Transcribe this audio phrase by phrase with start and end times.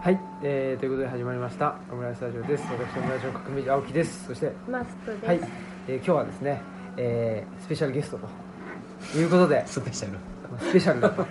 [0.00, 1.76] はい、えー、ということで始まりました。
[1.90, 2.64] オムライスタジオです。
[2.64, 4.26] 私オムライスの革命児青木です。
[4.26, 5.26] そしてマスクです。
[5.26, 5.40] はい、
[5.88, 6.62] えー今日はですね、
[6.96, 10.18] えースペシャルゲストということでスペシャル。
[10.60, 11.26] スペシャルだと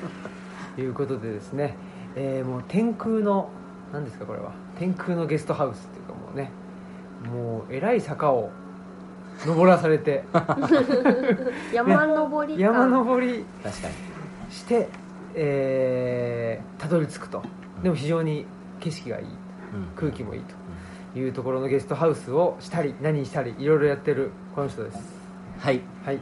[0.80, 1.76] いうことでですね、
[2.16, 3.50] えーもう天空の
[3.94, 4.52] 何ですかこれは？
[4.78, 6.52] 天空のゲストハウスっていうかもうね
[7.26, 8.52] もうえらい坂を
[9.46, 10.24] 登らされて。
[11.74, 12.60] 山登りか。
[12.62, 13.46] 山登り。
[13.64, 13.94] 確かに。
[14.50, 14.88] して、
[15.36, 17.44] えーたどり着くと。
[17.84, 18.46] でも非常に
[18.80, 19.26] 景色がいい。
[19.96, 20.56] 空気もいいと。
[21.20, 24.98] いうところのゲストハウスをしたり何したりいろいろやってるこの人です。
[25.60, 25.82] はい。
[26.06, 26.20] はい。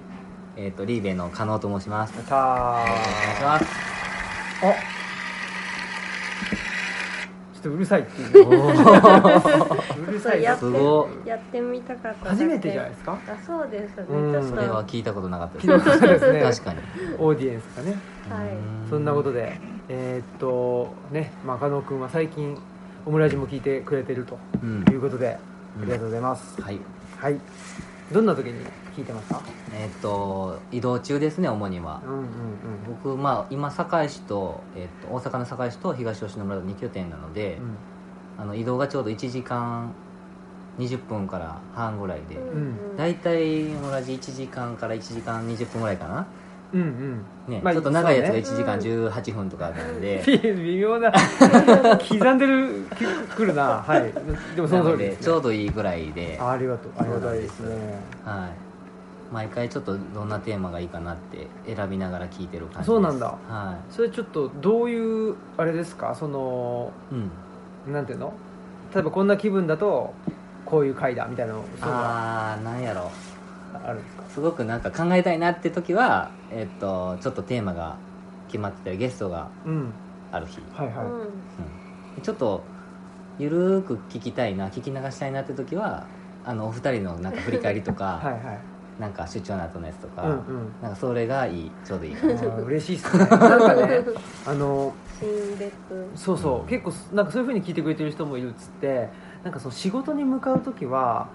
[0.58, 2.13] えっ、とリーベの加納と申します。
[2.13, 3.66] お願いします。
[4.63, 4.95] あ
[7.65, 8.47] とうるさいっていう。
[10.07, 12.29] うるさいやってすごやってみたかった。
[12.29, 13.17] 初めてじゃないですか？
[13.27, 13.97] あ、そうです。
[13.97, 14.05] ね。
[14.09, 16.41] うんちょっとそれは聞いたことなかった聞いたことないですね。
[16.41, 16.79] 確かに。
[17.17, 17.97] オーディエンスがね。
[18.29, 18.47] はい。
[18.49, 18.51] う
[18.88, 22.57] んそんなことでえーっとねまあ加納君は最近
[23.05, 24.85] オムラジも聞いてくれてるとうん。
[24.91, 25.38] いうことで、
[25.77, 26.79] うんありがとうございます、はい。
[27.17, 27.39] はい
[28.11, 28.53] どんな時に
[28.95, 29.42] 聞いてますか？
[29.73, 32.02] えっ、と移動中ですね主には。
[32.06, 32.28] うんうんうん。
[33.03, 37.58] 僕まあ今堺市と,、えっと大阪の堺市と東吉野村の2拠点なので、
[38.38, 39.92] あの移動がちょうど1時間
[40.80, 42.95] 20分から半ぐらいで、うん。
[42.97, 46.25] 大体同じ1時間から1時間20分ぐらいかな
[46.73, 47.25] うんうん。
[47.47, 53.83] ね、まあちょっと長いやつがそう1時間18分とかなんで、微妙な刻んでるきくるな。
[53.85, 54.11] はい。
[54.55, 56.91] でもそなのの通りです、ね、でちょうどいいぐらいで、あありがとう。
[56.97, 57.75] ありがたいですね。
[58.23, 63.27] はい、毎回ちょっとどんなテーマがいいかなって選びながら聞いてる感じそうなんだ。
[63.27, 66.16] はそれちょっとどういうあれですか？
[66.16, 67.16] そのい、
[67.88, 68.33] うん、なんていうの？
[68.94, 70.13] 例えばこんな気分だと
[70.66, 73.11] こういう回だみたいなああなんやろ
[73.84, 74.23] あるんですか？
[74.30, 77.95] すごくなんか考えたいなって時は、えっとちょっとテーマが
[78.48, 79.94] 決まってたりゲストがうん。
[80.31, 81.22] ある日、はいはい、うん。
[81.22, 81.23] う
[82.20, 82.64] んちょっと
[83.38, 86.08] ゆるーく聞きたいな聞き流したいなって時は
[86.46, 88.59] あのお二人のなんか振り返りとか、 はいはい。
[88.97, 90.34] なんか出張の後のやつとか、うんう
[90.69, 90.75] ん。
[90.81, 92.16] なんかそれがいいちょうどいい。
[92.16, 93.25] あー嬉しいっすね。
[93.25, 94.06] なんかね
[94.46, 95.74] あの新別。
[96.16, 96.69] そうそう。
[96.69, 99.09] 結構なんかそういうふうに聞いてくれてる人もいるっつって
[99.45, 101.28] なんかその仕事に向かう時は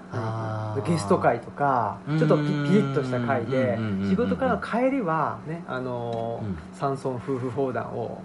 [0.84, 6.42] ゲスト会とかちょっとピピリッとした会でうんうんうんうん仕事からの帰りはねあの
[6.76, 8.20] 山村夫婦砲弾を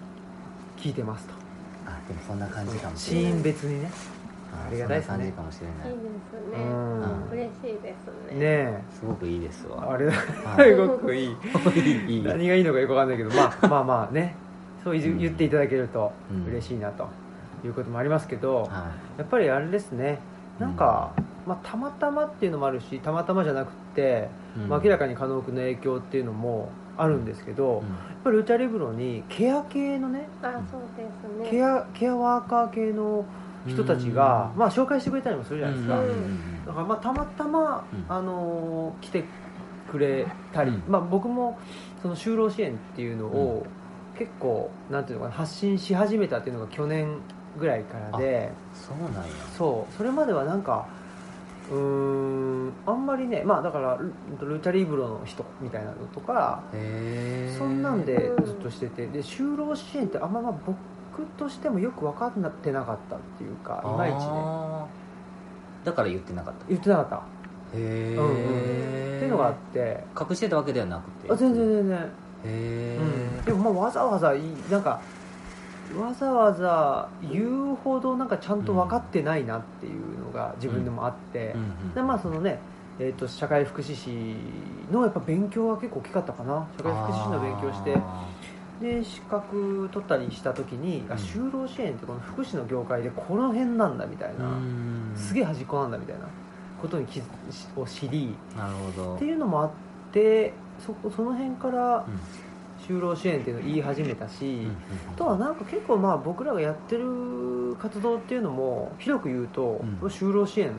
[0.76, 1.34] 聞いてますと。
[1.86, 3.32] あでもそんな感じかもしシれない。
[3.32, 3.90] ーン別にね。
[4.52, 5.24] あありがたいですね。
[5.24, 5.28] い。
[5.28, 6.64] いいですね。
[6.64, 7.28] うん。
[7.30, 7.94] 嬉しいで
[8.28, 8.38] すね。
[8.38, 8.82] ねえ。
[8.92, 9.92] すごくいいですわ。
[9.92, 10.12] あれは
[10.66, 10.70] い。
[10.70, 12.22] すごく いい。
[12.24, 14.34] 何がいいのかよくわかんないけどまあまあまあね。
[14.82, 16.50] そう言言っていただけるとうん。
[16.50, 17.08] 嬉しいなと
[17.66, 20.18] いうこともありますけど、はやっぱりあれですね。
[20.58, 21.12] なんか、
[21.46, 24.68] まあ、たまたまっていうのもあるしたまたまじゃなくて、い、うん。
[24.68, 27.82] まあ、明らかに加納君の影響っていうのもあるんですけど、やっ
[28.24, 31.04] ぱりルチャリブロにケア系のねあ、そうで
[31.44, 31.50] すね。
[31.50, 33.24] ケアケアワーカー系の
[33.66, 34.58] 人たちが、うん。
[34.58, 36.66] まあ、紹介してくれたりもするじゃないですか、うん。
[36.66, 38.04] だからまあたまたま、うん。
[38.08, 39.24] あのー来て
[39.90, 40.82] くれたり、うん。
[40.88, 41.58] まあ、僕も
[42.02, 43.66] その就労支援っていうのを
[44.18, 47.20] 結構なんていうのかな発信し始めたっていうのが去年
[47.58, 49.30] ぐらいからでそうなんや。
[49.56, 49.94] そう。
[49.96, 50.86] それまではなんか
[51.70, 53.98] うーんあんまりねまあだから
[54.40, 56.62] ルルチャリブロの人みたいなのとか
[57.58, 60.76] そんなんでずっとしててで就労支援ってあんままあ僕
[61.38, 65.06] としてもよく分かってなかったっていうかいまいちね。
[65.84, 66.64] だから言ってなかった。
[66.68, 67.16] 言ってなかった。
[67.16, 67.20] へ
[67.74, 68.34] え、うんうん。
[68.34, 68.34] っ
[69.20, 70.04] ていうのがあって。
[70.18, 71.32] 隠してたわけではなくて。
[71.32, 72.06] あ全然全然、へ
[72.44, 72.98] え、
[73.38, 74.40] うん、でもまあわざわざい
[74.70, 75.00] なんか
[75.94, 81.54] わざわざ言うほどなんかちゃんと分かってないなっていうのが自分でもあって、
[81.94, 82.58] でまあそのね
[82.98, 84.36] えー、と社会福祉士
[84.90, 86.66] のやっぱ勉強は結構大きかったかな。
[86.78, 88.26] 社会福祉士の勉強してあ
[88.80, 91.18] で資格取ったりした時に、あうん。
[91.18, 95.12] 就労支援ってこの福祉の業界でこの辺なんだみたいーな、うん。
[95.16, 96.26] すげえ端っこなんだみたいな
[96.80, 97.24] ことに気づ
[97.80, 99.16] を知りなるほど。
[99.16, 99.70] っていうのもあっ
[100.12, 100.52] て
[100.84, 102.20] そこその辺からうん
[102.88, 104.68] 就労支援っていうのを言い始めたし、
[105.16, 110.08] とはなんか結構まあ僕らがやってる活動っていうのも広く言うと、うん。
[110.08, 110.72] 就労支援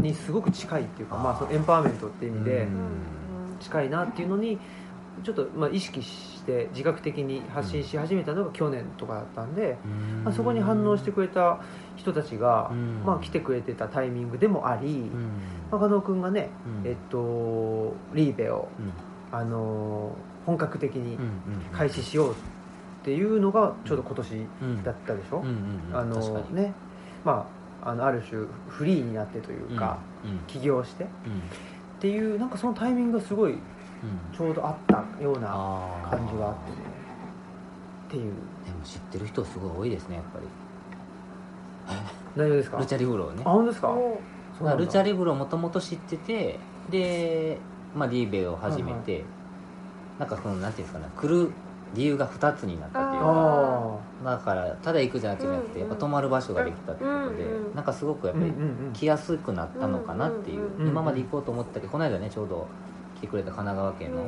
[0.00, 4.58] にすごく近いっていうかまあ、そのエンパワーメントっていう意味でうん近いなっていうのに
[5.22, 10.24] ちょっとまあ意識して自覚的に発信し始めたのが去年とかだったんで、うん。
[10.24, 11.60] まあ、そこに反応してくれた
[11.96, 13.02] 人たちが、うん。
[13.04, 15.40] まあ、来てくれてたタイミングでもあり、うん。
[15.70, 16.50] まあ加納君がね、
[16.84, 16.90] うん。
[16.90, 18.92] えっと、リーベを、うん。
[19.36, 20.12] あの
[20.46, 21.18] 本格的に
[21.72, 22.34] 開始しようっ
[23.02, 25.52] ていうのがちょうど今年うんだったでしょ、うんうん
[25.90, 26.72] うんあのね。
[27.24, 27.48] ま
[27.82, 31.04] ああのある種フリーになってというか、うん起業して。
[31.04, 31.42] っうん。
[32.00, 33.58] ていうなんかそのタイミングがすごいうん。
[34.36, 35.48] ちょうどあったような
[36.10, 36.76] 感じがあってね
[38.08, 38.32] っていう。
[38.64, 40.46] でも知ってる人すごい多いですねやっぱり。
[42.36, 42.78] 内容ですか？
[42.78, 43.42] ルチャリブロをね。
[43.44, 43.94] あ本当ですか？
[44.76, 46.58] ルチャリブロをもともと知ってて
[46.90, 47.58] で、
[47.94, 49.24] まあ、リーベを始めて、
[50.18, 51.50] なんかそのなんていうんですかね来る
[51.94, 62.66] 理由が2つになったっていうかあだからただ行くじゃなくて、うんやっぱ泊まる場所ができたってことで、うんうんなんかすごくあやっぱりうんうんうん来やすくなったのかなっていう、うんうん今まで行こうと思ったけどこの間ねちょうど
[63.16, 64.22] 来てくれた神奈川県の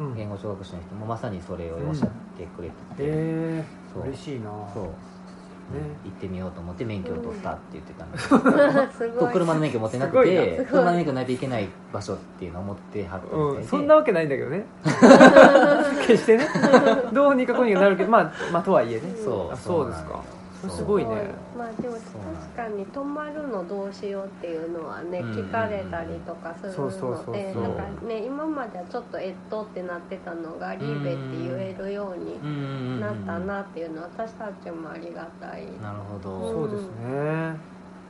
[0.00, 0.14] うん。
[0.14, 4.02] 言語聴覚士の人もまさにそれをおっしゃってくれてて、えそう。
[4.04, 4.50] ー、嬉しいな。
[4.72, 4.90] そう、ね
[6.04, 8.28] 行ってみようと思って免許を取ったって言ってたんです
[8.98, 9.32] すごい。
[9.32, 10.64] 車の免許持ってなくてな。
[10.64, 14.64] 車の免許ないといけない場所っていうのを持ってはったみたいで、うん、そんなわけないんだけどね。
[16.06, 16.48] 決してね。
[17.12, 19.02] どうにかこうにかなるけどまあまあとはいえね。
[19.22, 20.20] そうあそうですか
[20.66, 21.30] すごいね。
[21.56, 25.30] まあでも確かに泊まるのどうしようっていうのはねうん。
[25.30, 35.66] 聞かれたりとかするのでなんかね今まではちょっとえっとってなってたのがリーベって言えるようになったなっていうのは私たちもありがたい。
[35.80, 36.54] なるほど、うん。
[36.54, 36.88] そうですね。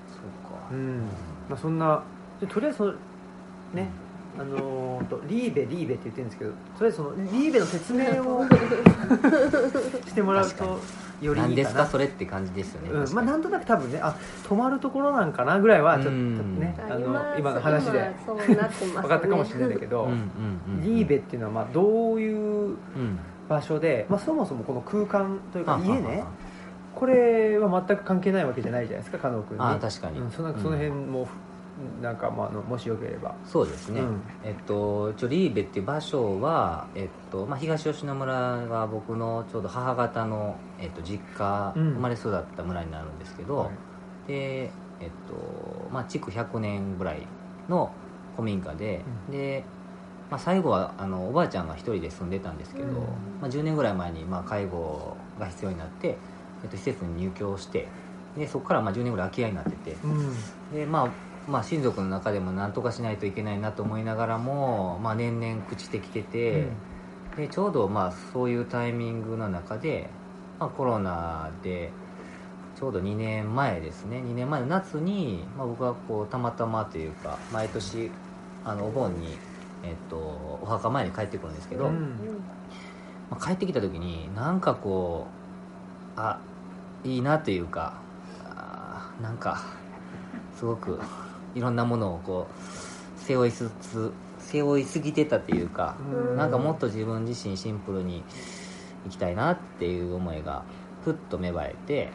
[0.09, 0.69] そうか。
[0.71, 1.01] うん。
[1.49, 2.03] まあそんな
[2.41, 2.95] でとりあえずその
[3.75, 3.91] ね
[4.39, 8.47] あのリーベリーベって言ってるんですけどとりあえずそのリーベの説明を
[10.07, 10.79] してもらうと
[11.21, 13.15] よりい何ですかいかなそれって感じですよね、うん。
[13.15, 14.17] まあ、なんとなく多分ねあ
[14.49, 16.61] 泊まるところなんかなぐらいはちょっとうん。
[16.61, 17.99] ねあの今今の話で。
[17.99, 18.93] 今そうなってますね。
[18.93, 20.21] 分かったかもしれないんだけど、うんうん
[20.77, 22.77] うん、リーベっていうのはまあどういううん
[23.49, 26.23] 場所で、まあ、そもそもこの空間というかあ家ね
[26.95, 29.65] これは全く関係ないわけじゃないじゃないですか加納君に。
[29.65, 30.19] あ確かに。
[30.19, 31.29] うん、そのその辺も、
[31.79, 33.37] なんか、まあ、あのもしよければ。
[33.45, 34.25] そうですね、うん。
[34.43, 41.95] えっとちょリーベっていう場所は、えっとまあ、東吉野村が僕のちょうど母方の、えっと、実家、うん。
[41.95, 43.79] 生まれ育った村になるんですけど、はい。
[44.27, 47.29] でえっとまあ築100年ぐらい
[47.69, 47.95] の
[48.35, 49.33] 古民家で、うん。
[49.33, 49.65] で、
[50.31, 52.95] まあ、最後はあのおばあちゃんが一人で住んでたんですけど、うん。
[53.41, 56.21] まあ、10年ぐらい前に、まあ、介護が必要になって、
[56.63, 57.93] えっと、施設に入居して
[58.37, 60.35] でそこからまあ10年ぐらい空き家になってて、うん。
[60.71, 66.79] でまあまあ、親族の中でも何とかしないといけないなと思いながらも、まあ、年々朽ちてきてて、
[67.37, 70.11] でちょうどまあそういうタイミングの中で、
[70.59, 71.93] まあ、コロナで
[72.75, 74.21] ちょうど2年前ですね。
[74.23, 78.11] 2年前の夏に、まあ、僕はこうたまたまというか毎年
[78.65, 79.45] あのお盆に、
[79.83, 80.19] えっと、
[80.63, 82.19] お墓前に帰ってくるんですけど、うん。
[83.31, 85.27] まあ、帰ってきた時になんかこ
[86.17, 86.39] うあ
[87.05, 88.07] いいなというか
[88.45, 89.63] あーなんか
[90.53, 91.01] すごく
[91.55, 96.37] いろんなものをこう背負いつつ背負いすぎてたっていうか、うん。
[96.37, 98.23] なんかもっと自分自身シンプルに
[99.05, 100.65] 生きたいなっていう思いが
[101.05, 102.09] ふっと芽生えて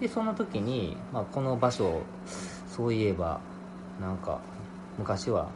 [0.00, 2.02] でその時に、まあ、この場所
[2.68, 3.40] そういえば
[4.00, 4.40] なんか
[4.98, 5.50] 昔は、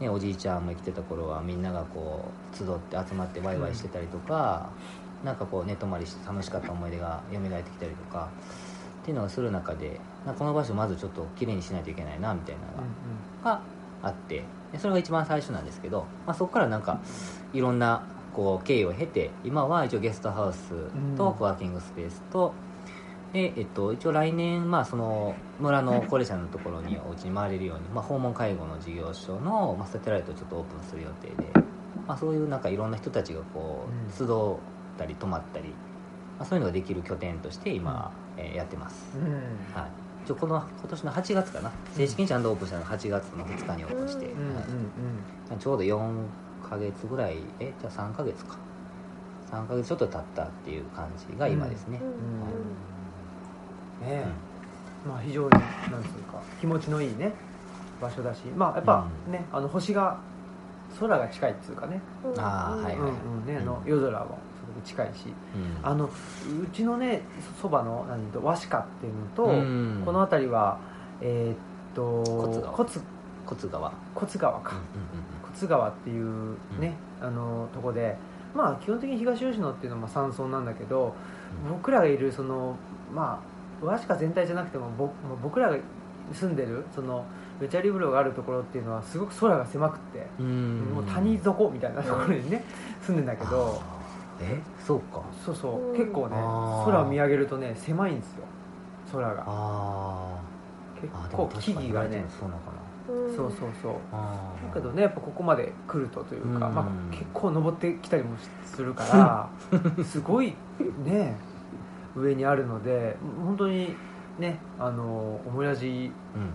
[0.00, 4.70] ね、おじいちゃんも生きてた頃はみんながこう集って集まってワイワイしてたりとか、
[5.24, 8.28] なんかこう寝泊まりして楽しかった思い出が蘇ってきたりとか
[9.02, 13.62] っていうのをする中でこの場所まずちょっときれいにしないといけないなみたいなのがが
[14.02, 17.00] あってでそれが一番最初なんですけど、まあ、そこからなんか
[17.52, 20.68] いろんなこう経緯を経て今は一応ゲストハウス
[21.16, 22.54] とワーキングスペースと、
[23.32, 31.52] でえっと、一応来年、まあ、その村の高齢者のところにお家に回れるように、まあ、訪問介護の事業所の、まあ、サテライトをちょっとオープンする予定で、
[32.06, 34.28] まあ、そういうなんかいろんな人たちがこう集っ
[34.96, 35.68] たり泊まったり、
[36.38, 39.32] まあ、そういうのができる拠点として今、えーやってます、うんうん。
[39.74, 41.72] はい、一応この今年の8月かな。
[41.94, 44.26] 正式にちゃんとオープンしたのが8月の2日にオープンして、
[45.58, 46.26] ちょうど4
[46.68, 48.58] ヶ月ぐらいえじゃあ3ヶ月か。
[49.50, 51.98] 3ヶ月ちょっと経ったっていう感じが今ですね、
[55.06, 55.62] まあ非常になん
[56.02, 57.32] つうか気持ちのいいね
[57.98, 58.42] 場所だし。
[58.54, 59.32] まあやっぱうん。
[59.32, 60.18] ねあの星が
[61.00, 62.02] 空が近いっつうかね。
[62.22, 63.08] うんあーはいうんう
[63.44, 64.38] んねあの夜空も
[64.84, 65.86] 近いしうん。
[65.86, 66.10] あのう
[66.72, 67.22] ちのね
[67.56, 70.02] そそばの何と和紙っていうのと、うん。
[70.04, 70.78] この辺りは
[71.20, 71.56] えーっ
[71.94, 72.72] と小津川。
[72.74, 73.02] 小津
[73.46, 73.92] 小津川。
[74.14, 74.76] 小津川か、
[75.42, 78.16] 小津川っていうね、あのとこで
[78.54, 81.14] まあ基本的に東吉野っていうのはまあ山村なんだけど、
[81.64, 81.72] うん。
[81.72, 82.76] 僕らがいるその
[83.14, 83.40] ま
[83.82, 84.90] あ和紙全体じゃなくても
[85.42, 85.76] 僕らが
[86.32, 87.24] 住んでるその
[87.60, 90.46] ルチャリブロがあるところっていうのはすごく空が狭くって、うん。
[90.46, 92.64] うんもう谷底みたいなところにね
[93.02, 93.80] 住んでんだけど
[94.40, 95.22] えそうか。
[95.44, 95.90] そうそう。
[95.90, 95.96] うん。
[95.96, 96.36] 結構ね
[96.84, 98.44] 空を見上げるとね狭いんですよ。
[99.12, 99.44] 空が。
[99.46, 100.38] あ
[101.00, 102.24] 結構木々がね。
[102.28, 103.14] そうなのかな。
[103.14, 103.36] うん。
[103.36, 103.92] そうそうそう。
[104.12, 106.74] だけどねやっぱここまで来るとというか、うん。
[106.74, 109.48] まあ、結構登ってきたりもするから
[110.04, 110.54] すごい
[111.04, 111.36] ね
[112.16, 113.94] 上にあるので本当に
[114.38, 116.12] ねあのオムラジ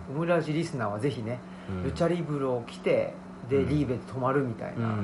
[0.09, 0.15] うん。
[0.15, 1.83] オムラジリスナーはぜひね、うん。
[1.83, 3.13] ルチャリブロを来て
[3.49, 3.69] でうん。
[3.69, 4.95] リーベで止まるみたいな、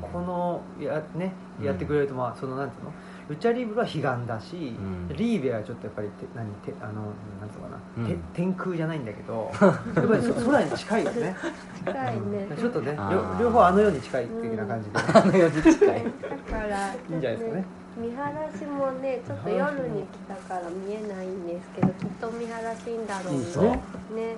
[0.00, 2.92] このや,、ね、やってくれると、まあ、そのなんていうの？
[3.26, 5.08] ルチャリブロは悲願だし、ん。
[5.08, 6.92] リーベはちょっとやっぱりて何てあの
[7.40, 8.20] なんつうのかな、てうん。
[8.34, 9.50] 天空じゃないんだけど
[9.96, 11.36] やっぱりそ空に近いよね。
[11.84, 12.48] 近いね。
[12.58, 16.04] ちょっとねあ両方あの世に近い的な感じで、あの世に近い。
[16.48, 17.64] だからいいんじゃないですかね。
[17.96, 24.30] 見晴らしもねちょっと夜に来たから見えないんですけどきっと見晴らしいんだろうね。
[24.32, 24.36] ね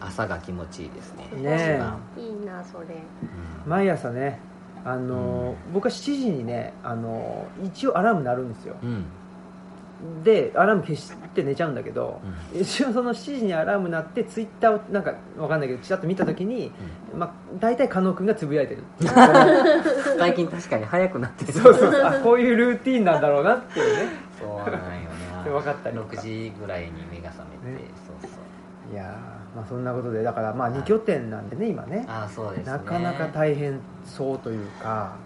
[0.00, 1.28] 朝が気持ちいいですね。
[1.42, 1.80] ね
[2.16, 2.84] いいなそれ。
[2.86, 3.70] うん。
[3.70, 4.40] 毎朝ね
[4.84, 8.76] あの、僕は7時にねあの一応アラーム鳴るんですよ。
[8.82, 9.04] うん。
[10.22, 12.20] でアラーム消して寝ちゃうんだけど、
[12.54, 16.70] 一応その7時にアラーム鳴ってツイッターをなんかわかんないけどちらっと見た時に、
[17.14, 18.84] まあ、大体加納君がつぶやいてる
[20.18, 21.52] 最近確かに早くなってる。
[21.52, 22.02] そうそうそう。
[22.02, 24.12] あこういうルーティンなんだろうなっていうね。
[24.38, 25.10] そうなんよ
[25.44, 26.16] で分かったりとか。
[26.16, 27.88] 6時ぐらいに目が覚めて、ね。
[28.20, 28.36] そうそ
[28.90, 28.92] う。
[28.92, 32.04] いやーまあそんなことでだからまあ2拠点なんでね今ね。
[32.06, 32.72] ああそうですね。
[32.72, 35.16] なかなか大変そうというか。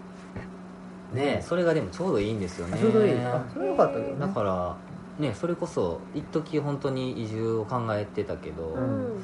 [1.13, 2.77] ねえそれがでもちょうどいいんですよね。
[2.77, 3.19] ちょうどいい。
[3.19, 4.77] あそれよかったけどだねから
[5.19, 9.21] ねそれこそ一時本当に移住を考えてたけど、うん。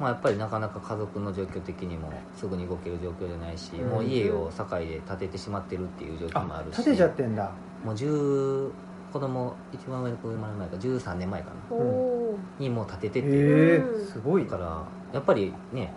[0.00, 3.90] まあ、やっぱりなかなか家族の状況的にもすぐに動ける状況じゃないし、うん。
[3.90, 7.50] もう家を堺で建ててしまってるっていう状況もあるしあ建てちゃってんだ。
[7.84, 8.70] もう10
[9.12, 11.76] 子供一番上の子生まれる前か13年前かな。
[11.76, 12.17] おお
[12.58, 14.06] にもう建ててて、へえうん。
[14.12, 15.92] すごいだからやっぱりね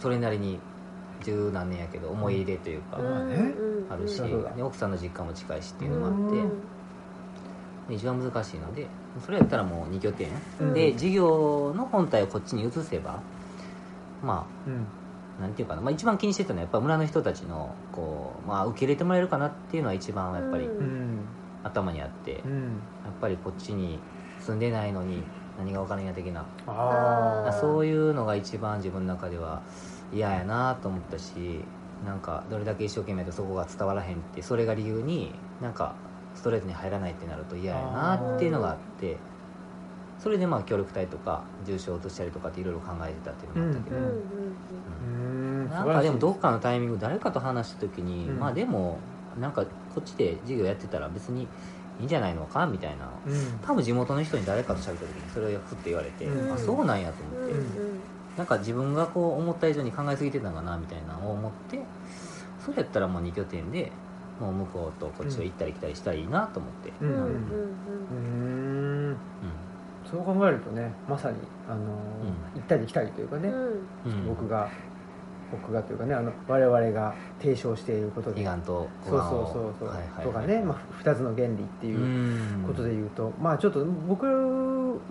[0.00, 0.58] それなりに
[1.24, 2.98] 十何年やけど思い入れというか、
[3.90, 4.20] あるし、
[4.62, 6.66] 奥さんの実家も近いしっていうのもあって、うん。
[7.88, 8.88] で一番難しいので
[9.24, 10.28] それやったらもう2拠点、
[10.60, 10.74] うん。
[10.74, 13.22] で事業の本体をこっちに移せば
[14.22, 14.86] まうん。
[15.38, 20.68] あなんていうかな、まあ、一番気にしてたのはやっぱ村の人たちのこう、まあ、受け入れてもらえるかなっていうのは一番やっぱり
[21.62, 22.80] 頭にあって、やっうん
[23.20, 23.98] ぱりこっちに
[24.40, 25.22] 住んでないのに
[25.58, 26.46] 何が分からんや的な。
[26.66, 29.62] ああそういうのが一番自分の中では
[30.12, 31.64] 嫌やなと思ったし
[32.04, 35.94] なんかどれだけ一生懸命とそこが伝わらへんってそれが理由になんか
[36.34, 39.16] ストレートに入らないってなると嫌やなっていうのがあって
[40.18, 45.68] それでまあ協力隊とか重症を移したりとかっていろいろ考えてたっていうのもあったけど、うんうんうーん。
[45.70, 48.40] なんかでもどっかかのタイミング誰かと話した時に、うん。
[48.40, 49.00] まあでも
[49.36, 51.48] なんかこっちで授業やってたら別に
[51.98, 52.66] いいんじゃないのか？
[52.66, 53.20] みたいな。
[53.24, 53.58] うん。
[53.62, 56.52] 多分地元の人に誰かと喋った時にそれをふって言われて、うん。
[56.52, 57.76] あそうなんやと思って、うん
[58.36, 60.76] なんか自分がこう思った以上に考えすぎてたんかな？
[60.76, 61.88] みたいなのを思って
[62.58, 63.92] それやったらもう2拠点で
[64.38, 67.08] もう向こうとこっちを行ったり来たりしたらいいなと思って、うん。
[67.08, 67.16] うん。
[68.10, 69.20] うんうーん。
[70.04, 73.88] そう考えるとねまさにあのー行ったり来たりというかね、うんうん。
[74.04, 74.26] うん。
[74.28, 74.70] 僕が
[75.50, 78.44] 僕がというかねあの我々が提唱していることで。
[78.44, 82.64] そうそうそうそう、はいはいはいとかね、まあ、2つの原理っていううん。
[82.66, 84.26] ことで言うと、まあちょっと僕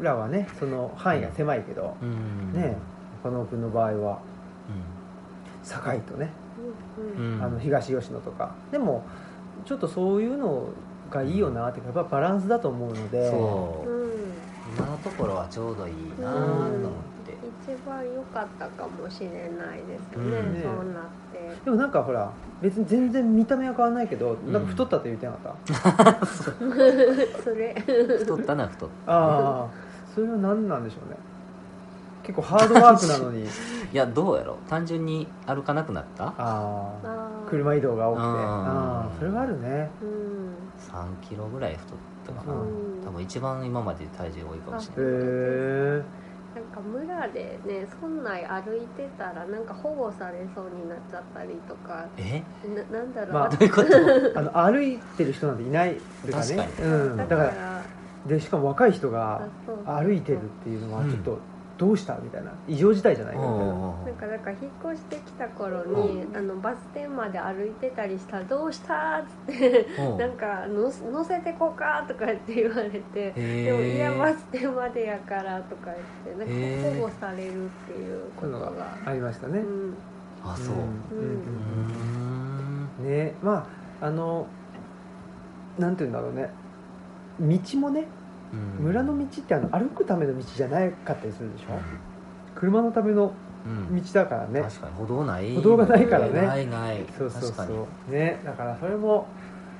[0.01, 2.53] らはねその範囲が狭いけど、うん。
[2.53, 2.75] ね
[3.23, 4.19] 加納君の場合は
[5.63, 6.31] 堺とね、
[7.17, 7.35] うん。
[7.35, 8.53] うんあの東吉野とか。
[8.71, 9.03] でも
[9.65, 10.67] ちょっとそういうの
[11.09, 13.31] がいいよなっていうかやっぱバランスだと思うので。
[13.31, 13.89] そう。
[13.89, 14.05] うん
[14.77, 16.75] 今のところはちょうどいいなと思って。
[16.77, 17.14] 一
[17.85, 20.61] 番良かったかもしれないですね、うんね。
[20.63, 21.03] そうなっ
[21.33, 21.55] て。
[21.65, 22.31] でもなんかほら
[22.61, 26.25] 別に全然見た目は変わらないけど、なんか太ったって言ってなかった？
[27.43, 27.73] それ。
[28.19, 29.11] 太ったな太った。
[29.11, 29.67] ああ
[30.13, 31.17] それは何なんでしょうね。
[32.23, 33.45] 結構ハードワークなのに。
[33.93, 34.57] いやどうやろ？
[34.67, 36.25] 単純に歩かなくなった？
[36.27, 36.33] あ
[37.03, 38.27] あ車移動が多くて。
[38.27, 38.33] うん。
[38.33, 39.89] ああそれはあるね。
[40.01, 40.09] うん。
[40.79, 43.03] 3キロぐらい太ったかな、うん。
[43.05, 45.13] 多分一番今まで体重多いかもしへれない。
[45.21, 46.03] え
[46.55, 52.41] なんか村でね村内歩いてたらなんか保護されそうになっちゃったりとかえ？
[52.91, 54.39] ななんだろう、まあどういうこと？
[54.39, 55.95] あの歩いてる人なんていない
[56.25, 57.81] とかね確かうん、だから
[58.25, 59.41] でしかも若い人が
[59.85, 61.11] 歩いてるっていうのはうん。
[61.11, 61.39] ちょっと
[61.77, 62.17] どうした？
[62.19, 62.51] みたいな。
[62.67, 63.73] 異常事態じゃないかみたいな
[64.05, 78.71] なんかだから引っ越してきた頃に、あのバス停まで歩いてたりしたら「どうした?」っつってなんかの乗せてこうかとかって言われてでもいやバス停までやからとか言ってなんか保護されるっていうことが。
[78.71, 80.03] がありましたね、うん。
[80.41, 80.75] あそう。
[80.75, 80.79] う
[81.11, 81.19] うん。
[81.19, 83.03] ううんん。
[83.03, 83.37] ね。
[83.41, 84.47] まああの
[85.77, 86.49] なんて言うんだろうね。
[87.39, 88.14] 道もね
[88.79, 88.85] うん。
[88.85, 91.65] 村の道ってあの歩くための道じゃなかったりするでしょ、
[92.55, 93.33] 車のための
[93.65, 94.01] うん。
[94.01, 96.41] 道だからね、確かに歩道ない歩道がないからね。
[96.41, 97.05] ないない。
[97.17, 98.11] そうそうそう。
[98.11, 99.27] ねだからそれも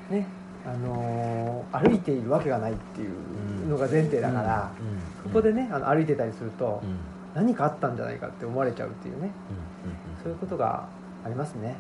[0.10, 0.28] ね
[0.66, 5.24] あのー歩いているわけがないっていうのが前提だから、うん。
[5.24, 6.90] そこでねあの歩いてたりすると、うん。
[6.90, 6.96] うん
[7.36, 9.24] 何かあったんじゃないかって思われちゃうっていうね。
[9.26, 9.28] うん。
[9.28, 10.24] うん。
[10.24, 10.88] そういうことが
[11.26, 11.76] ありますね、はい。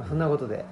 [0.00, 0.64] まあ、そんなことで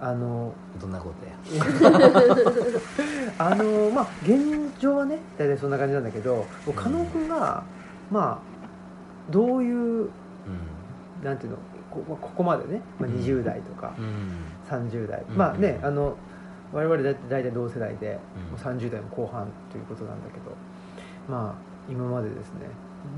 [0.00, 1.32] あのうんどんなことや。
[3.38, 7.62] あのまあ現状はね大体そんな感じなんだけど加納君が
[8.10, 10.10] まあどういううん。
[11.22, 11.58] なんていうの
[11.90, 13.16] こここまでね、まあ、うん。
[13.16, 14.88] 20代とかうん。
[14.88, 15.36] 30代、うん。
[15.36, 15.86] まあねうん。
[15.86, 16.16] あの
[16.72, 18.52] 我々だ大体同世代で、うん。
[18.52, 20.56] もう30代も後半ということなんだけど
[21.28, 21.54] まあ
[21.90, 22.60] 今までですね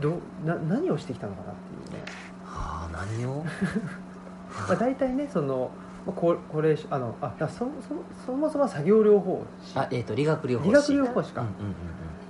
[0.00, 2.04] どうな何をしてきたのかなっていうね、
[2.44, 3.44] はあ何を？
[4.68, 5.70] まあ、大体ねその
[6.06, 9.78] まあ高高齢者あのあだそそそもそも作業療法士。
[9.78, 10.68] あえっ、と理学療法士。
[10.68, 11.54] 理学療法士か、うんうん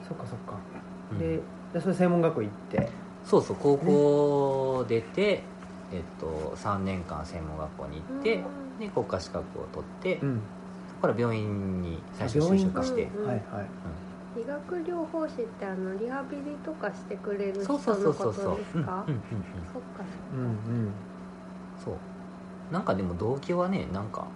[0.08, 0.56] そっかそっか、
[1.10, 1.16] うん。
[1.16, 1.40] うんで
[1.72, 2.88] でそれ専門学校行って。
[3.24, 5.44] そうそう高校出て、
[5.92, 8.78] えっと、3年間専門学校に行って、うん。
[8.78, 10.42] で国家資格を取って、うん。
[10.88, 13.70] そこから病院に最初就職して、うんはいはい。
[14.34, 18.44] 理学療法士ってあのリハビリとかしてくれる人そうそうそのうそうそう。
[18.46, 19.38] ことですかうんうんうん。
[19.38, 20.04] うんそっか。
[20.32, 20.94] うんうん。
[21.84, 21.94] そう
[22.72, 24.26] なんかでも動機はねなんか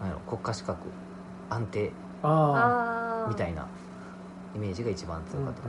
[0.00, 0.88] なんやろ国家資格
[1.48, 1.92] 安定
[3.28, 3.66] みたいな
[4.54, 5.60] イメージが一番強かった、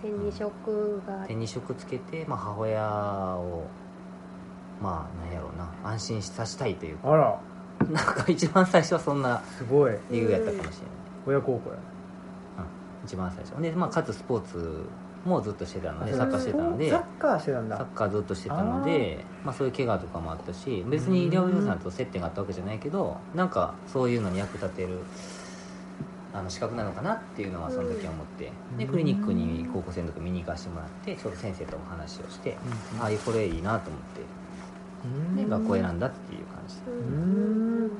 [0.00, 2.82] 手に職が手に職つけて、まあ、母親
[3.36, 3.66] を
[4.80, 7.08] まあなんやろうな安心させたいというか。
[7.08, 7.40] うんあら。
[7.90, 9.96] なんか一番最初はそんなすごい。
[10.10, 10.72] 理由やったかもしれない、
[11.26, 11.76] 親孝行や。
[13.04, 13.60] 一番最初。
[13.60, 14.84] で、まあ、かつスポーツ
[15.24, 16.90] もずっとしてたのであサッカーしてたので。
[16.90, 17.76] サッカーしてたんだ。
[17.76, 25.00] サッカーずっとしてたのでまあ、そういう怪我とかもあったし別に療養さんと接点があったわけじゃないけどなんかそういうのに役立てる
[26.32, 28.50] あの資格なのかなっていうのはその時は思って。
[28.78, 32.56] でクリニックに高校生の時見に行かせてもらってちょっと先生とも話をして
[33.00, 34.20] ああいうこれいいなと思って。
[35.04, 35.36] うん。
[35.36, 36.76] で学校選んだっていう感じ。
[36.76, 37.90] でうん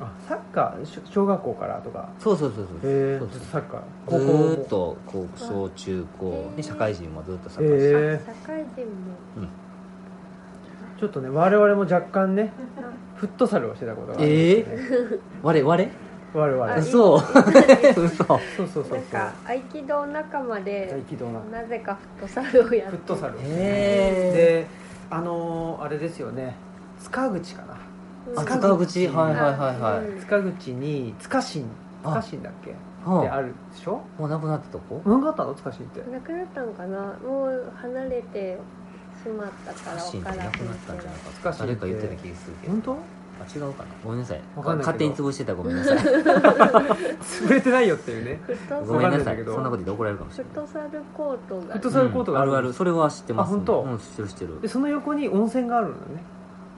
[0.00, 2.08] あサッカー小学校からとか。
[2.18, 2.90] そうそうそうそう。
[2.90, 3.80] へえそうずっとサッカー。
[3.80, 7.78] ず高校ーっとこう小中高で社会人もずっとサッカー。
[7.78, 9.48] してへえあ社会人も。
[10.98, 12.52] ちょっとね我々も若干ね
[13.16, 15.76] フットサルをしてたことがあるんですよね我々
[16.32, 16.64] 我々。
[16.72, 17.16] あ嘘。
[17.96, 18.24] 嘘。
[18.24, 18.92] そうそうそうそう。
[18.92, 21.40] なんか合気道仲間合で気道な。
[21.60, 22.96] なぜかフットサルをやって。
[22.96, 23.50] フットサルをして。
[23.50, 24.66] へえで
[25.10, 26.54] あのーあれですよね。
[27.00, 27.74] 塚口かな
[28.36, 29.06] あ塚塚口。
[29.08, 30.06] はいはいはいはい。
[30.06, 30.20] うん。
[30.20, 31.66] 塚口に塚新
[32.04, 32.74] あ塚新だっけ？
[33.04, 34.02] はであるでしょ？
[34.18, 35.02] もうなくなったとこ？
[35.04, 36.98] 何があったの塚新ってなくなったのかな？
[37.26, 38.58] もう離れて
[39.22, 41.30] しまったからシーン分からんってなくなったんじゃなか。
[41.30, 41.74] った塚新って。
[41.74, 42.72] 誰か言ってた気がするけど。
[42.72, 42.96] 本当？
[43.40, 43.88] あ違うかな。
[44.04, 44.40] ごめんなさい。
[44.54, 44.92] わかんないけど。
[44.92, 45.96] 勝手に潰してたらごめんなさい。
[47.24, 48.40] 潰れてないよっていうね。
[48.86, 49.44] ごめんなさい。
[49.46, 50.66] そんなこと言って怒られるかもしフッれない。
[50.66, 51.72] トサルコートが。
[51.72, 52.56] フットサルコートがあるうん。
[52.56, 52.74] あるある。
[52.74, 53.48] それは知ってます。
[53.48, 53.80] あ本当？
[53.82, 54.60] うん知ってる知ってる。
[54.60, 56.22] でその横に温泉があるのよね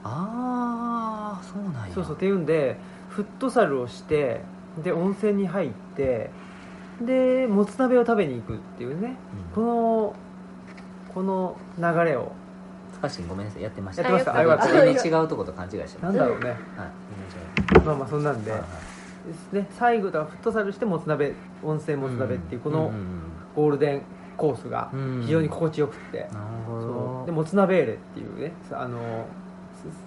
[0.03, 1.93] ああそうなんや。
[1.93, 2.77] そうそうっていうんで
[3.09, 4.41] フットサルをして
[4.83, 6.29] で温泉に入って
[7.01, 9.15] でもつ鍋を食べに行くっていうね。
[9.53, 9.67] こうん。
[9.67, 10.15] の
[11.13, 12.31] この流れを。
[12.93, 14.03] つかしんごめんなさいやってました。
[14.03, 14.35] やってました？
[14.37, 14.67] あよかった。
[14.85, 16.49] 違うとこと勘違いしてますなんだろうね。
[16.49, 16.57] はい。
[17.85, 18.51] まあまあそんなんで。
[18.51, 19.67] はいね。
[19.71, 22.91] 最後だフットサルしてもつ鍋温泉もつ鍋っていうこの
[23.55, 24.01] ゴールデン
[24.37, 26.19] コースがうん非常に心地よくって。
[26.19, 26.29] なる
[26.65, 26.91] ほそう。
[26.91, 28.53] どでもつ鍋ーレっていうね。
[28.71, 29.42] あのす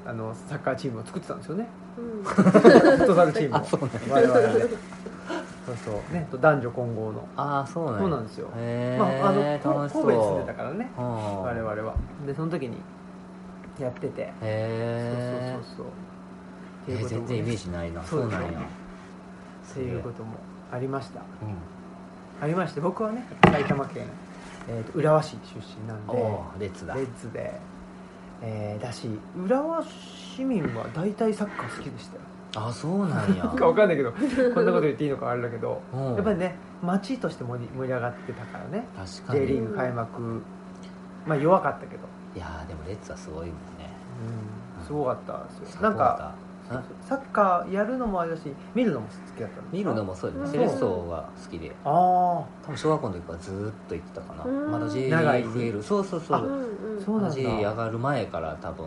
[0.06, 1.66] あのサッカーチームを作ってたんですよね。
[1.98, 2.22] うん。
[2.22, 3.58] フットサルチームを。
[3.58, 4.30] あそうなんや。
[4.32, 4.60] 我々で
[5.66, 6.14] そうそう。
[6.14, 7.28] ねと男女混合の。
[7.36, 8.00] ああそうなんや。
[8.00, 8.48] そうなんですよ。
[8.56, 10.90] へえまああの神戸に住んでたからね。
[10.96, 11.94] はあ我々は。
[12.26, 12.78] でその時に
[13.78, 14.22] やってて。
[14.22, 15.92] へえそうそうそうそう。
[16.88, 18.02] えー全然イメージないな。
[18.04, 18.48] そうなんや。
[18.48, 20.36] っていうことも
[20.72, 21.20] ありました。
[21.20, 21.24] うん。
[22.42, 24.04] ありまして僕はね埼玉県、
[24.68, 26.12] えーと浦和市出身なんで。
[26.12, 26.94] おお列だ。
[26.94, 27.58] レッズで、
[28.42, 32.22] えーだし浦和市民は大体サッカー好きでしたよ。
[32.68, 33.44] あそうなんや。
[33.44, 35.80] なんかわかんないけどこんなこと言っていいのかあれだけど。
[35.92, 36.14] うん。
[36.14, 38.86] やっぱりね街として盛り盛り上がってたからね。
[38.96, 40.42] 確か J リにーグ開幕。
[41.26, 42.02] まあ弱かったけど、
[42.36, 43.90] いやーでもレッツはすごいもんね。
[44.80, 45.82] うん、すごかったですよ。
[45.82, 46.34] なんかあ
[46.68, 48.42] サッカーやるのもあれだし
[48.74, 50.44] 見るのも好きだったんですか見るのもそうですね。
[50.44, 51.72] うんセレッソが好きで。
[51.84, 54.44] あ多分小学校の時からずーっと行ってたかな。
[54.44, 54.72] うん。
[54.72, 56.04] まだ J リ長いーグ増えるそう。
[56.04, 56.66] そうそう
[57.04, 57.34] そうなんだ。
[57.36, 58.86] J 上がる前から多分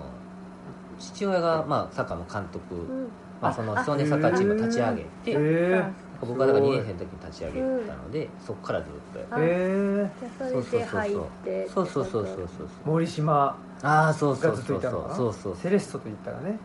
[0.98, 3.08] 父親がまあサッカーの監督うん。
[3.42, 5.84] まあその少年サッカーチームを立ち上げへてえ
[6.20, 16.60] 僕がだから2年生の時に立ち上げたのでそこからずっとやってあへえじゃあそれで入ってそうそうそうそうそうそう森島ああそうそうがずっとそそういうたのかなそうそうセレッソと言ったらねうんそう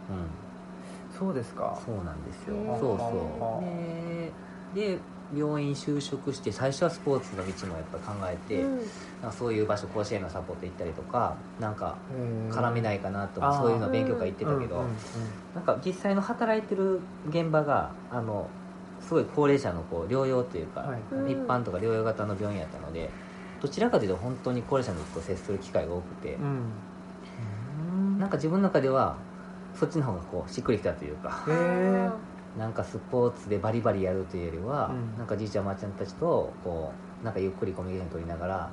[1.35, 1.83] ですか。
[1.85, 2.57] そうなんですよ。
[2.81, 3.65] そうそう。
[3.65, 4.37] で
[4.73, 8.79] で病院就職して最初はスポーツの道もやっぱ考えて、うん。
[9.21, 12.03] なんかそういう場所甲子園のサポート行ったりとかなんか
[12.51, 13.59] 絡めいないかなとあー。
[13.61, 15.35] そういうの勉強会行ってたけど、うんうんうん。
[15.55, 18.51] なんか実際の働いてる現場があの
[19.01, 21.03] すごい高齢者のこう療養というか、はい。
[21.11, 23.17] うん一般とか療養型の病院やったので
[23.61, 26.89] どちらかというと本当に高齢者のと接する機会が多くて、うん。
[28.17, 29.27] なんか自分の中では
[29.75, 31.45] そっちの方がこうしっくりきたというか
[32.57, 35.19] なんかスポーツでバリバリやるというよりは、うん。
[35.19, 38.71] なんかじいちゃんおばあちゃんたちとこうなんかゆっくりコミュニケーション取りながら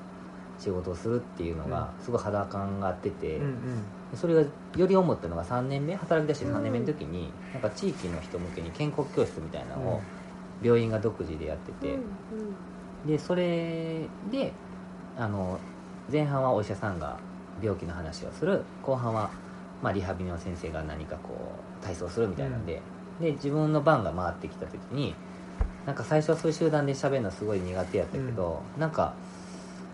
[0.60, 4.18] 仕事をするっていうのがすごい肌感があってて、うんうん。
[4.18, 10.04] それがより思ったのが3年目働き出して3年目の時に、なんか地域の人向けに健康教室みたいなのを
[10.62, 11.98] 病院が独自でやってて、
[13.06, 14.54] でそれで
[15.18, 15.60] あの
[16.12, 17.18] 前半はお医者さんが
[17.64, 19.32] 病気の話をする後半は、
[19.82, 21.30] まあ、リハビリの先生が何かこ
[21.82, 22.82] う体操するみたいなんで,
[23.20, 25.16] うん、で自分の番が回ってきた時に
[25.86, 29.16] なんか最初はそういう集団で喋るのすごい苦手やったけど、うん、なんか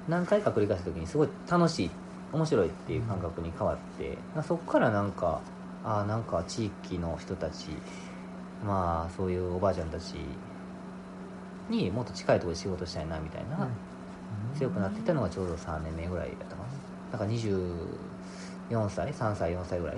[0.10, 1.92] 何回か繰り返した時にすごい楽しい
[2.34, 5.40] 面白いっていう感覚に変わって、うん、そこからなんか
[5.86, 7.70] あなんか地域の人たち
[8.66, 10.16] まあそういうおばあちゃんたち
[11.70, 16.68] にもっと近いところで仕事したいなみたいな、うん、強くなっていったのがちょうど3年目ぐらいだったかな。
[17.12, 17.26] なんか
[18.70, 19.98] 四歳？3歳？4歳ぐらい、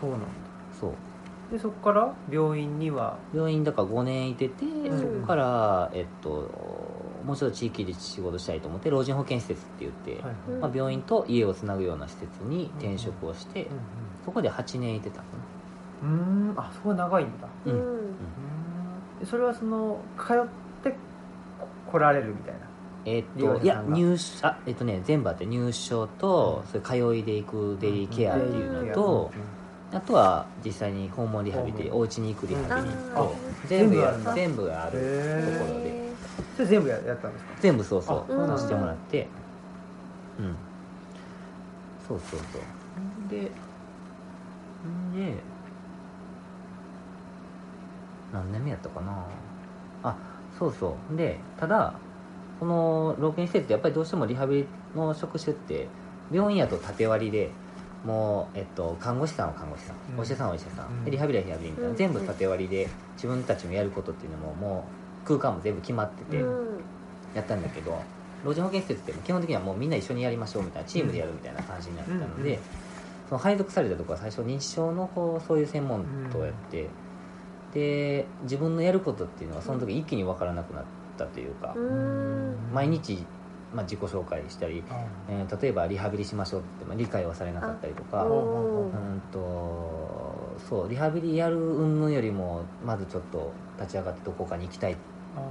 [0.00, 0.26] そうなんだ。
[0.80, 0.92] そう。
[1.52, 2.14] でそこから？
[2.30, 3.18] 病院には？
[3.34, 4.64] 病院だから5年いてて、
[4.98, 6.50] そこからえっと
[7.24, 13.68] もうちょっと地域で仕事したいと思って老人保健施設って言って、はい、まあ、病院と家をつなぐような施設に転職をして、
[14.24, 15.22] そこで8年いてた
[16.02, 16.54] うん。
[16.56, 17.48] あそこは長いんだ。
[17.66, 18.16] うん、
[19.24, 20.36] それはその通っ
[20.82, 20.96] て
[21.90, 22.65] 来られるみたいな？
[23.06, 26.68] えっといや入所あえっとね全部あって入所と、うん。
[26.68, 29.30] それ通いで行くデイケアっていうのうんと、
[29.92, 32.70] あとは実際に訪問リハビリお家に行くリハビリ
[33.14, 34.34] あとー全部や全部あるんだ。
[34.34, 35.88] 全部あるへところで。
[35.88, 36.12] へ
[36.56, 37.50] それ全部ややったんですか？
[37.60, 38.48] 全部そうそうあそうなん。
[38.48, 39.26] ださせてもらって。
[40.40, 40.54] うん。
[42.08, 43.30] そうそうそう。
[43.30, 43.36] で
[44.88, 45.38] んで
[48.32, 49.12] 何年目やったかな？
[50.02, 50.16] あ
[50.58, 51.16] そうそう。
[51.16, 51.94] でただ
[52.60, 55.86] この老健施設ってやっぱりどうしてもリハビリの職種って
[56.32, 57.50] 病院やと縦割りで
[58.04, 60.20] もう、えっと、看護師さんは看護師さん、うん。
[60.20, 61.04] お医者さんはお医者さん、うん。
[61.04, 64.84] でリハビリはリハビリみたいな、うん全部縦割りで自分たちのやることっていうのもも
[65.24, 66.80] う空間も全部決まってて、うん
[67.34, 68.00] やったんだけど
[68.46, 72.58] 老人保健施設って基本的にはもうみんな一緒にやりましょうみたいなチームでやるみたいな感じになってたので、うん
[73.28, 76.86] その配属されたところは最初認知症のこうそういう専門とやって、
[77.74, 80.84] で自分のやることっていうのはその時一気に分からなくなっ
[81.16, 82.70] たというか、うん。
[82.70, 83.32] 毎日、
[83.70, 84.86] まあ、自己紹介したり、
[85.28, 88.22] えー例えばリハビリしましょうって、まあ、理解はされなかったりとか。
[88.22, 89.22] あうおん。
[89.30, 94.96] とそうリハビリやる云々よりもまずちょっと立ち上がってどこかに行きたいっ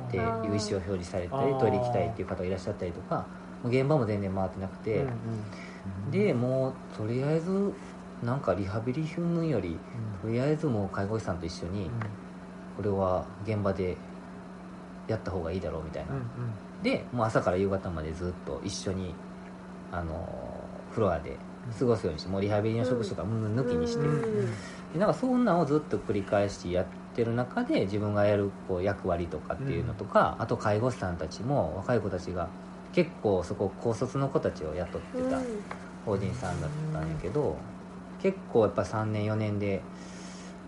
[0.08, 5.52] ていう意思を表示されたりトイレ行きたいっていう方がいらっしゃったりとかもう現場も全然回ってなくて、うんうん
[6.06, 7.80] でもうとりあえず
[8.22, 9.86] なんかリハビリ云々より
[10.22, 11.90] とりあえずもう介護士さんと一緒に
[12.76, 14.04] これは現場で
[15.08, 16.28] やった方がいいだろうみたいな、うんうん。
[16.84, 19.14] でもう朝から夕方までずっと一緒に
[19.92, 20.28] あの
[20.92, 21.38] フロアで
[21.80, 23.56] 過ごすようにしてもうリハビリの職種とかうん。
[23.56, 32.48] 抜きにして、うなんかそんなんをずっと繰り返しやってる中で自分がやるこう役割とかっていうのとか、あと介護士さんたちも若い子たちが
[32.94, 35.42] 結構そこ高卒の子たちを雇ってた
[36.06, 37.58] 法人さんだったんやけど、
[38.22, 39.82] 結構やっぱ3年4年で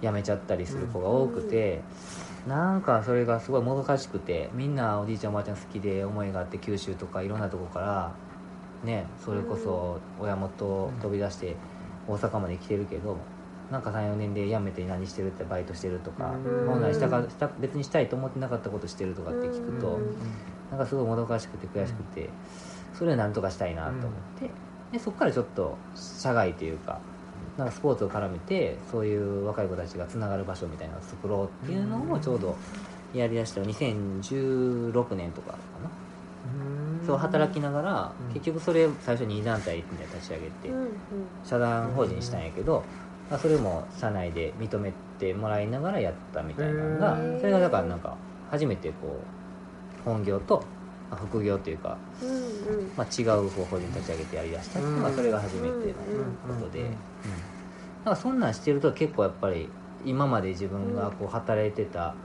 [0.02, 1.82] 辞めちゃったりする子が多くて、
[2.48, 8.14] なんかそれがすごいもどかしくてみんなおじいちゃんおばあちゃん好きで思いがあって九州とかいろんなとこから
[8.84, 11.56] ねそれこそ親元飛び出して
[12.08, 13.18] 大阪まで来てるけど
[13.70, 16.68] なんか34年で辞めて何してるってバイトしてるとか、うん。
[16.68, 20.16] 本来したかした別にしたいと思ってなかったことしてるとかって聞くと、うん。
[20.72, 22.30] なんかすごいもどかしくて悔しくて、
[22.94, 24.50] それをなんとかしたいなと思って、
[24.94, 27.02] でそこからちょっと社外というか
[27.58, 32.56] なんかスポーツを絡めてそういう若い子たちがつながる場所みたいなのを作ろうっていうのをちょうど
[33.14, 35.90] やりだしたの2016年とかかな、
[37.02, 37.06] うん。
[37.08, 38.34] そう働きながら、うん。
[38.34, 40.88] 結局それ最初に2団体みたいなの立ち上げて、うん
[41.44, 42.84] 社団法人したんやけど、
[43.30, 48.18] まあ、それも社内で認めてもらいながらやったみたいなのがそれがだからなんか
[48.52, 50.66] 初めてこう本業と
[51.10, 52.92] まあ副業というか、うんうん。
[52.96, 55.16] まあ、違う方法人立ち上げてやりだしたっていうのがうん。
[55.16, 56.94] それが初めてのうんことで、うんうん
[58.06, 59.70] なんかそんなんしてると結構やっぱり
[60.06, 62.16] 今まで自分がこう働いてた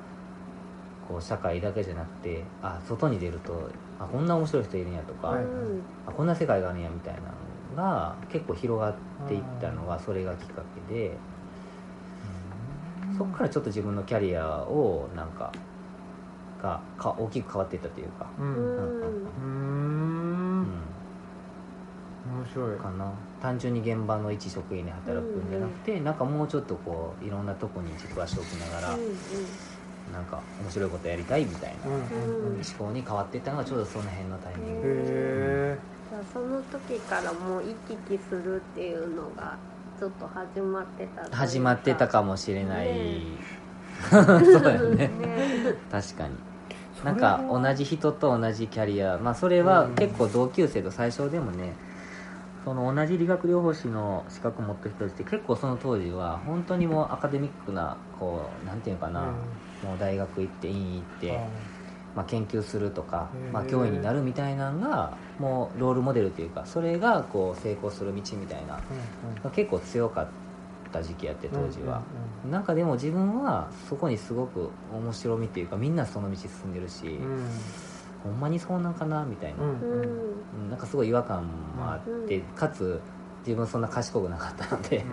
[1.09, 3.69] こう社会だけじゃなくてあ外に出ると
[3.99, 5.83] あこんな面白い人いるんやとか、はいうん。
[6.07, 7.21] あこんな世界があるんやみたいな
[7.71, 8.95] のが結構広がっ
[9.27, 11.19] ていったのがそれがきっかけで
[13.19, 15.53] そこからちょっと自分のキャリアをなんか
[16.63, 18.55] がか大きく変わっていったというか、ううん。
[18.55, 18.67] んうん。
[22.25, 22.39] うん。
[22.39, 22.79] 面白い。
[22.79, 23.11] かな。
[23.41, 29.03] 単純に現場の一職員で働くんじゃなくて、なんかもうちょっとこういろんなとこに軸足を置きながら、うん
[30.11, 35.79] なんか面白いことやりたいみたいなうんうん思考に変わっていったのがちょうどその辺のタイミング、え
[36.11, 39.57] じゃあその時からもう行き来するっていうのが
[39.99, 43.23] ちょっと始まってた始まってたかもしれない、ね
[44.11, 45.09] そうだよね。
[45.19, 46.35] ね確かに
[47.05, 49.19] なんか同じ人と同じキャリア。
[49.19, 51.73] まあそれは結構同級生と最初でもね
[52.65, 59.33] その同じ理学療法士の資格を持ってる人たちって結構その当時は本当にもうアカデミックなこうなんていうかな、
[59.83, 61.39] もう大学行って院行って、
[62.15, 68.79] まあ、研究するとかまあ、教員になるみたいなのがもうロールモデルっていうかそれがこう成功する道みたいな。
[69.43, 70.31] が結構強かった
[71.01, 72.05] 時期やって当時は、
[72.45, 77.49] なんかでも自分はそこにすごく面白みっていうかみんなその道進んでるし、うん。
[78.23, 79.85] ほんまにそうなんかなみたいな、うんう
[80.53, 80.61] うん。
[80.61, 82.55] うんなんかすごい違和感もあって、うん。
[82.55, 83.03] かつ
[83.45, 85.05] 自分そんな賢くなかったので、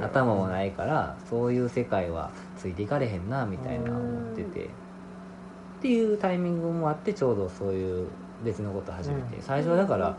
[0.00, 8.10] 頭もないからそういう世界はついていかれへんなみたいな思ってて、っていうタイミングもあってちょうどそういう
[8.40, 9.42] 別のこと始めて、うん。
[9.42, 10.18] 最初はだから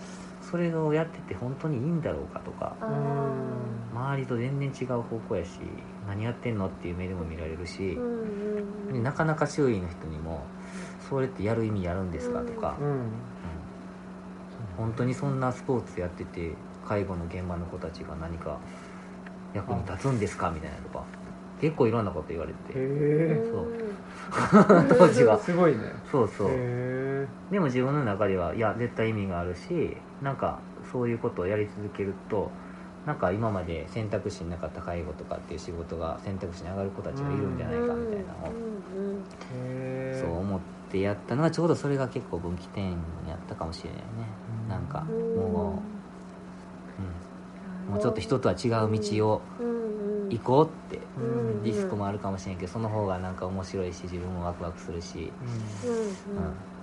[0.50, 2.76] それをやってて本当にいいんだろうかとか
[3.94, 5.60] 周りと全然違う方向やし
[6.08, 8.94] 何やってんのっていう目でも見られるしー、うんうん。
[8.94, 10.44] でなかなか周囲の人にも
[11.10, 13.12] それってやる意味やるんですかとか、うんうん。
[14.78, 16.54] 本当にそんなスポーツやってて
[16.88, 18.60] 介護の現場の子たちが何か
[19.54, 21.04] 役に立つんですかみたいなとか
[21.60, 23.68] 結構いろんなこと言われへてえそう。
[24.98, 25.38] 当時は。
[25.38, 25.80] すごいね。
[26.12, 26.48] そうそう。
[26.52, 30.60] へでも自分の中ではいや絶対意味があるしなんか
[30.92, 32.50] そういうことをやり続けると
[33.06, 40.60] なんか今まで選択肢になかった介護とかっていう仕事が選択肢に上がる子たちがいるんじゃないかみたいなのをうんうんえそう思っ
[40.92, 42.92] てやったのがちょうどそれが結構分岐点
[43.28, 44.06] やったかもしれないね。
[44.66, 45.82] うんなんかうんも
[47.88, 49.42] う、うん、もうちょっと人とは違う道を
[50.30, 51.22] 行こうってう
[51.60, 55.32] んリスクもあるかもしれんけどその方がなんか面白いし自分もワクワクするし。
[55.86, 56.80] うん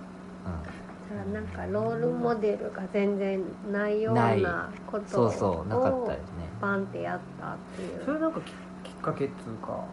[1.33, 3.41] なんかロールモデルが全然
[3.71, 6.49] ないようなことそをうそうなかったですね。
[6.61, 8.03] バンってやったっていう。
[8.03, 9.85] それなんかききっかけっつうか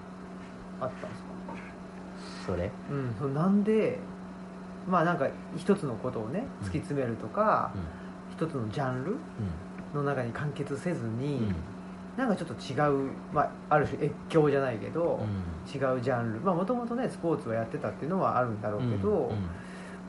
[0.80, 1.28] あったんですか？
[2.46, 2.70] それ？
[2.90, 3.98] うんそのなんで
[4.88, 6.66] まあなんか一つのことをねうん。
[6.68, 7.78] 突き詰めるとかう、
[8.32, 9.16] 一つのジャンルん。
[9.94, 11.54] の中に完結せずに、うん。
[12.16, 15.20] なんかちょっと違う、まあ、ある種越境じゃないけど、
[15.66, 16.40] 違うジャンル。
[16.40, 19.28] まあもともとねスポーツをやってたっていうのはあるんだろうけど、うん。
[19.30, 19.48] うん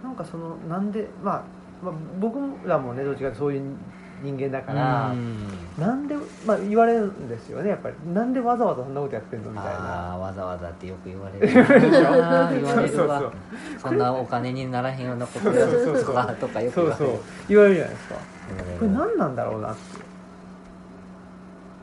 [0.04, 1.44] なんかそのなんで、まあ、
[1.84, 3.76] まあ僕らもねどっちかそういう
[4.24, 5.48] 人間だから、うん。
[5.78, 7.96] なんで、まあ、言われるんですよねやっぱり。
[8.14, 10.18] なんでわざわざそんなことやってんのみたいな。
[10.18, 13.34] わざわざってよく言われ言われる言われるわ
[13.78, 18.16] そんなお金にならへんようなことやるとかとかよくそうそう言われる言われるじゃないですか。
[18.48, 18.80] 言われる。
[18.80, 20.06] これ何なんだろうなって。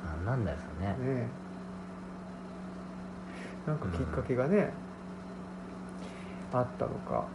[0.04, 0.86] なんなんだよね。
[0.86, 1.28] ね
[3.66, 4.72] なんかきっかけがね、
[6.52, 7.26] あったのか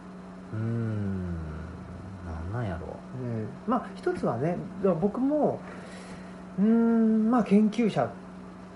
[0.52, 1.34] うーん。
[2.26, 2.86] なんなんやろ。
[2.86, 4.56] ねまあ一つはね
[5.00, 5.58] 僕も
[6.58, 8.10] うーんまあ研究者っ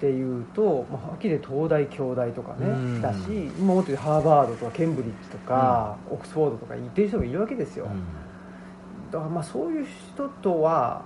[0.00, 3.02] ていうと、まあ、はっきり東大京大とかねうん。
[3.02, 3.18] だし
[3.60, 9.10] もっとハーバードとかケンブリッジとか、オックスフォードとか行ってる人もいるわけですよ、うん。
[9.12, 11.04] だからまあそういう人とは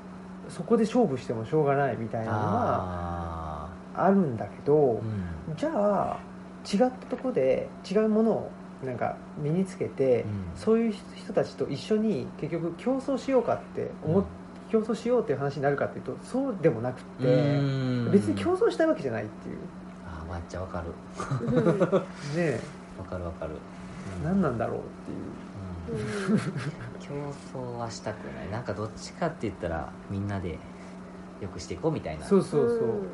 [0.48, 5.56] そこで勝負してもしょうがないみたいなのはああるんだけどー、うん。
[5.56, 6.18] じゃあ
[6.64, 8.50] 違ったところで違うものを
[8.84, 10.30] なんか身につけて、うん。
[10.54, 14.26] そういう人たちと一緒に結局競争しようかって思っ、うん。
[14.70, 18.10] 競争しようっていう話になるかっていうとそうでもなくうて、ん。
[18.10, 19.58] 別に競争したいわけじゃないっていう。
[20.06, 20.90] あーわっちゃわかる。
[22.36, 22.60] ね
[22.98, 23.52] わかるわかる、
[24.18, 24.24] うん。
[24.24, 26.00] 何なんだろうっていう。
[26.32, 26.38] うん。
[26.98, 28.50] 競争はしたくない。
[28.50, 30.58] なんかどっちかって言ったらみんなで
[31.40, 32.24] よくしていこうみたいな。
[32.24, 33.06] そうそうそう、うん。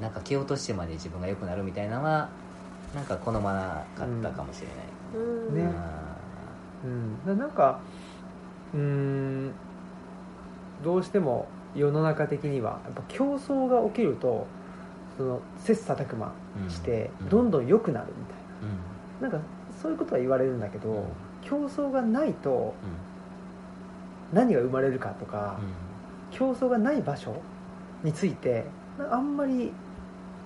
[0.00, 2.28] なんか蹴落としてまで自分が良くなるみたいなのは
[2.94, 4.76] なんか好まなかったかもしれない、
[5.48, 5.54] うん。
[5.54, 5.70] ね。
[5.74, 6.16] あ
[6.84, 7.80] うん、だなんか
[8.74, 9.52] うーん
[10.84, 14.46] どうしても世の中的にはやっぱ競争が起きると
[15.16, 17.28] その切磋琢磨ーしてうん。
[17.28, 19.30] どんどん良くなるみたいうん。
[19.30, 19.46] ななんか
[19.82, 21.04] そういうことは言われるんだけど、うん。
[21.42, 22.74] 競争がないと
[24.32, 24.36] うん。
[24.36, 25.58] 何が生まれるかとか、
[26.32, 27.40] う競争がない場所
[28.02, 28.64] について
[28.98, 29.72] なあんまり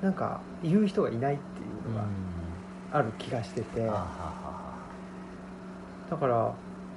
[0.03, 2.07] なんか言う人がいないっていうんのが
[2.93, 3.81] ある気がしてて、
[6.11, 6.35] だから、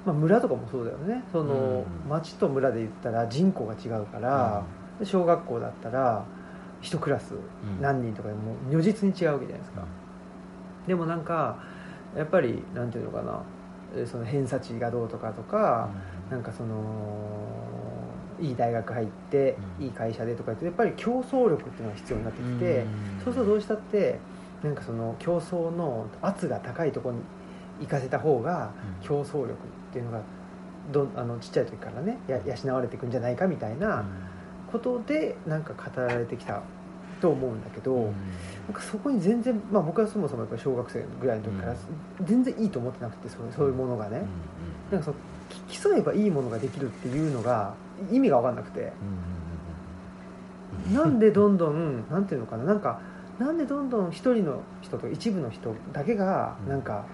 [0.04, 1.22] まあ、村とかもそうだよね。
[1.32, 2.10] その、うん。
[2.10, 4.62] 町と村で言ったら人口が違うから、
[4.98, 6.24] で小学校だったら
[6.82, 7.82] 一クラスうん。
[7.82, 9.82] 何人とかでも如実に違うわけじゃないですか、
[10.86, 11.56] でもなんか
[12.16, 13.40] やっぱりなんていうのかな。
[13.96, 15.88] えその偏差値がどうとかとか、
[16.30, 16.76] なんかその
[18.40, 19.84] いい大学入って、うん。
[19.86, 22.78] いい会社でとか言ってやっぱり競争力っていうのが必要になってきて、
[23.18, 23.24] うん。
[23.24, 24.18] そうするとどうしたって
[24.64, 27.20] なんかその競争の圧が高いところに
[27.80, 29.06] 行かせた方がうん。
[29.06, 29.56] 競争力っ
[29.92, 30.22] ていうのが
[30.92, 34.04] どんあのちっちゃい時からねや養われていくんじゃないかみたいな
[34.72, 36.62] ことでなんか語られてきた
[37.20, 38.12] と思うんだけど、なん
[38.72, 41.76] かそこに全然、まあ、僕はそもそもやっぱり小学生ぐらいの時から
[42.22, 44.22] 全然いいと思ってなくてそうそういうものがね、
[44.90, 45.14] なんかそ
[45.88, 47.74] 競えばいいものができるっていうのが
[48.10, 48.92] 意味が分かんなくて、
[50.92, 53.00] なんでどんどんなんていうのかななんか
[53.38, 57.04] なんでどんどん一人の人と一部の人だけがなんか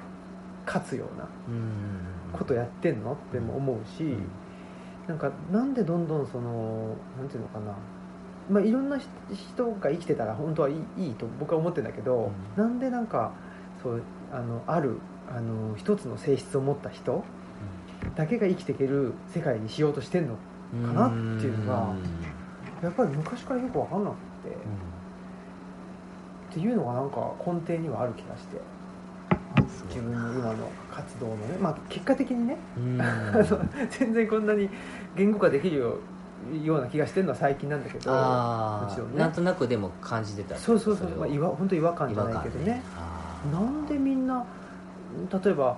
[0.66, 1.28] 勝つような
[2.33, 4.16] ことやってんのっても思うし、
[5.09, 7.74] なんかなんでどんどんそのなんていうのかな。
[8.50, 12.62] まあ、いろんな人が生きてたら本当はいいと僕は思ってるんだけど、うん。
[12.62, 13.33] なんでなんか
[13.83, 14.02] そう
[14.33, 17.24] あのあるあの一つの性質を持った人
[18.16, 20.35] だけが生きていける世界にしようとしてんの
[20.88, 21.94] かなっていうのが
[22.83, 24.16] やっぱり昔からよく分かんなく
[24.48, 24.56] て、
[26.50, 28.60] っていうのがなんか根底にはある気がして。
[29.88, 32.56] 自分の今の活動のね、まあ、結果的にね。
[33.90, 34.68] 全然こんなに
[35.16, 35.98] 言語化できるよ
[36.64, 38.10] ような気がしてるのは最近なんだけど。
[38.12, 39.14] あもちろんね。
[39.16, 40.56] あなんとなくでも感じてた。
[40.56, 41.18] そうそうそう、れを。
[41.18, 42.82] まあ、違和本当違和感じゃないけどね。
[43.52, 44.44] なんでみんな
[45.32, 45.76] 例えば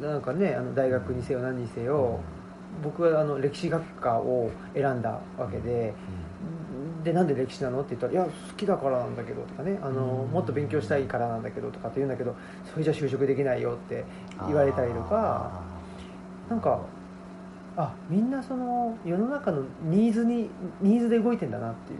[0.00, 2.20] なんかねあの大学にせよ何にせよ、
[2.82, 5.94] 僕はあの歴史学科を選んだわけで、
[7.06, 7.80] でなんで歴史なの？
[7.80, 10.30] って言ったら「いや好きだからなんだけど」とかねあの、うん。
[10.32, 14.04] もっと勉強したいからなんだけど」とかって言うんだけどそれじゃ就職できないよって
[14.46, 15.62] 言われたりとか
[16.50, 16.80] なんか
[17.76, 21.96] あみんなその世の中のニーズにニーズで動いてんだなってい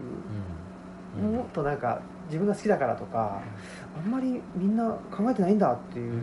[1.23, 3.41] う、もっとなんか自分が好きだからとか
[3.97, 6.21] あんまりみんな考えてないんだっていう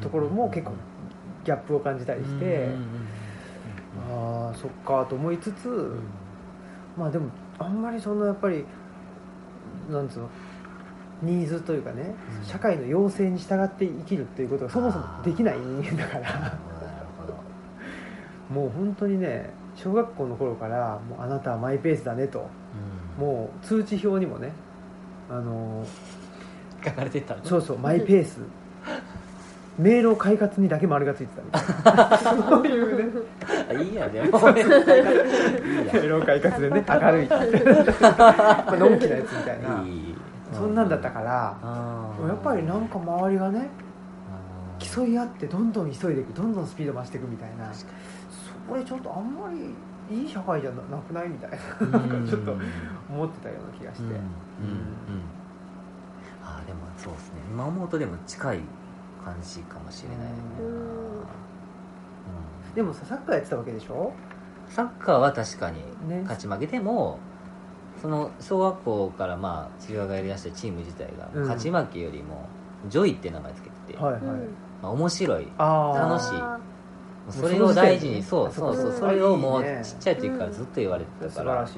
[0.00, 0.72] ところも結構
[1.44, 2.68] ギャップを感じたりして、
[4.10, 5.96] ああそっかと思いつつ、
[6.98, 7.30] まあでも
[7.64, 8.64] あんまりそんなやっぱり
[9.90, 10.30] なんつうの
[11.22, 12.46] ニーズというかね、うん。
[12.46, 16.58] 社会の要請に従って生きるっていうことがそもそもできない人間だから。
[18.50, 22.48] もう本当にね小学校の頃からもうあなたはマイペースだねと。
[23.18, 24.52] もう通知表にもね
[25.30, 25.86] あの
[26.84, 28.38] 書かれてたそうそうマイペース
[29.78, 32.18] メールを快活にだけ丸がついてたみたいな。
[32.18, 33.20] そういうね
[33.70, 37.24] あいいやでもいいやメールを快活でね 明るい。
[37.24, 37.34] って
[38.00, 39.82] まあのんきなやつみたいな。
[39.82, 40.14] いい
[40.52, 41.56] そんなんだったから
[42.28, 43.70] やっぱりなんか周りがね
[44.78, 47.72] 競い合ってどんどん急いでいくどんどんスピード増していくみたいな。
[47.72, 49.74] それちょっとあんまり
[50.14, 51.86] いい社会じゃなくないみたいな。
[51.86, 52.24] になん。
[52.24, 52.52] かちょっと
[53.08, 54.10] 思ってたような気がして、うん。
[54.10, 54.16] うん。
[54.16, 54.20] うん。
[56.44, 57.40] あーでもそうですね。
[57.50, 58.60] 今思うとでも近い
[59.24, 60.24] 感じかもしれないね。
[60.60, 60.62] う
[62.72, 62.74] ん。
[62.74, 64.12] でもさサッカーやってたわけでしょ？
[64.68, 66.22] サッカーは確かにね。
[66.22, 67.18] 勝ち負けでも
[68.00, 71.42] その小学校からまあ父親がやりだしたチーム自体がうん。
[71.42, 72.46] 勝ち負けよりも
[72.88, 74.32] ジョイって名前つけてて、はいはい、ま
[74.88, 76.30] あ、面白い楽しい。
[76.38, 76.58] あ
[77.30, 81.68] それを大事にそそうそうそうそそれをもうちっちゃい時からずっと言われてたから。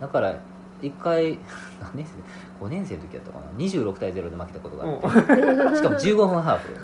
[0.00, 0.34] だから
[0.80, 1.38] 一回
[1.82, 2.12] 何年生
[2.60, 6.74] 5年生の時やったかな？26対0で負けたことがあって、しかも15分ハーフ。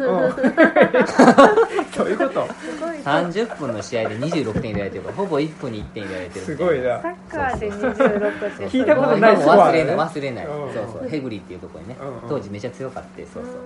[1.93, 2.43] そういうこと？
[2.43, 2.99] ーすごい。
[2.99, 7.01] 30分の試合で26点入れられてるからほぼ1分に1点入れられてるすごいな。
[7.01, 10.73] サッカーで26って聞いたこともうない今も忘れない忘れない、うん。
[10.73, 11.09] そうそう。
[11.09, 12.15] ヘグリっていうところにね、うんうん。
[12.29, 13.57] 当時めちゃ強かってそうそう、ん。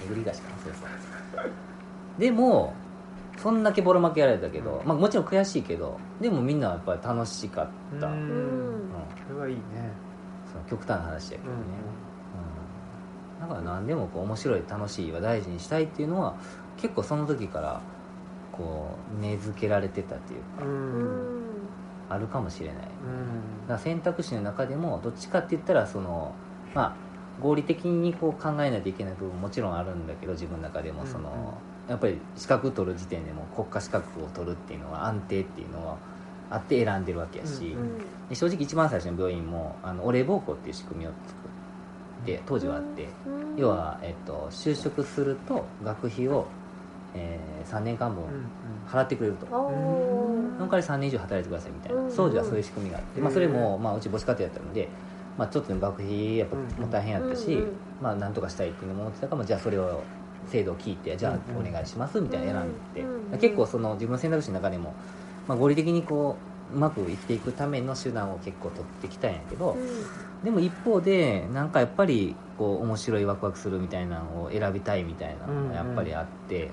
[0.00, 2.20] ヘグリ菓子かなそうそう。
[2.20, 2.72] でも
[3.38, 7.66] そんだけボロ負けやられたけど、まあ、もちろん悔しいけどでもみんなやっぱり楽しかっ
[8.00, 8.16] た、ううん。
[8.16, 8.90] うんん。
[9.26, 9.62] それはいいね
[10.72, 11.58] 極端な話やけどね、
[13.40, 13.48] うんうん。
[13.48, 16.34] だから何でもこう面白い楽しいは大事にしたいっていうのは
[16.80, 17.82] 結構その時から
[18.52, 21.38] こう根付けられてたっていうかううん。
[21.38, 21.42] ん
[22.08, 22.76] あるかもしれない。
[22.76, 23.66] だうん。
[23.66, 26.34] から選択肢の中でもどっちかって言ったらその
[26.74, 26.96] まあ
[27.42, 31.58] 合理的にこう考えないといけない部分ももちろんあるんだけど自分の中でもその、
[31.88, 35.96] やっぱり資格取る時点でも国家資格を取るっていうのは安定っていうのは
[36.54, 37.98] あって選んでるわけやし、うんうん。
[38.28, 41.48] で正直一番最初の病院もあのお礼奉公っていう仕組みを作
[42.22, 43.56] って当時はあって、うん。
[43.56, 46.46] 要は、えっと、就職すると学費を、
[47.14, 48.50] え3年間分うん
[48.86, 54.88] 払ってくれると、その代わり3年以上働いてくださいみたいな、うん当時はそういう仕組みがあって、まあ、それも、まあ、うち母子家庭だったので、
[55.36, 60.02] まあ、ちょっと学費やっぱうんもう大変やったし、うんうんまあなんとかしたいっていうのも思ってたから、まあじゃあそれを
[60.48, 63.38] 制度を聞いてじゃあうんお願いしますみたいな選んで、うん。
[63.38, 64.96] 結構その自分の選択肢の中でも、
[65.48, 66.36] まあ、合理的にこ
[66.72, 69.76] ううまく生きていくための手段を結構取ってきたんやけど、
[70.42, 76.70] でも一方でなんかやっぱりこう面白いワクワクするみたいなのを選びたいみたいなのがやっぱりあって、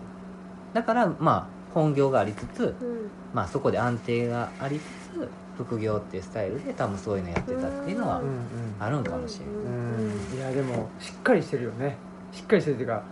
[0.74, 3.10] だからまあ本業がありつつ、うん。
[3.34, 4.82] まあ、そこで安定がありつ
[5.14, 8.22] つ副業っていうスタイルで多分そういうのやってたっていうのは
[8.80, 11.98] あるんかもしれない、うんいやでもしっかりしてるよね。
[12.32, 13.04] しっかりしてるっていうか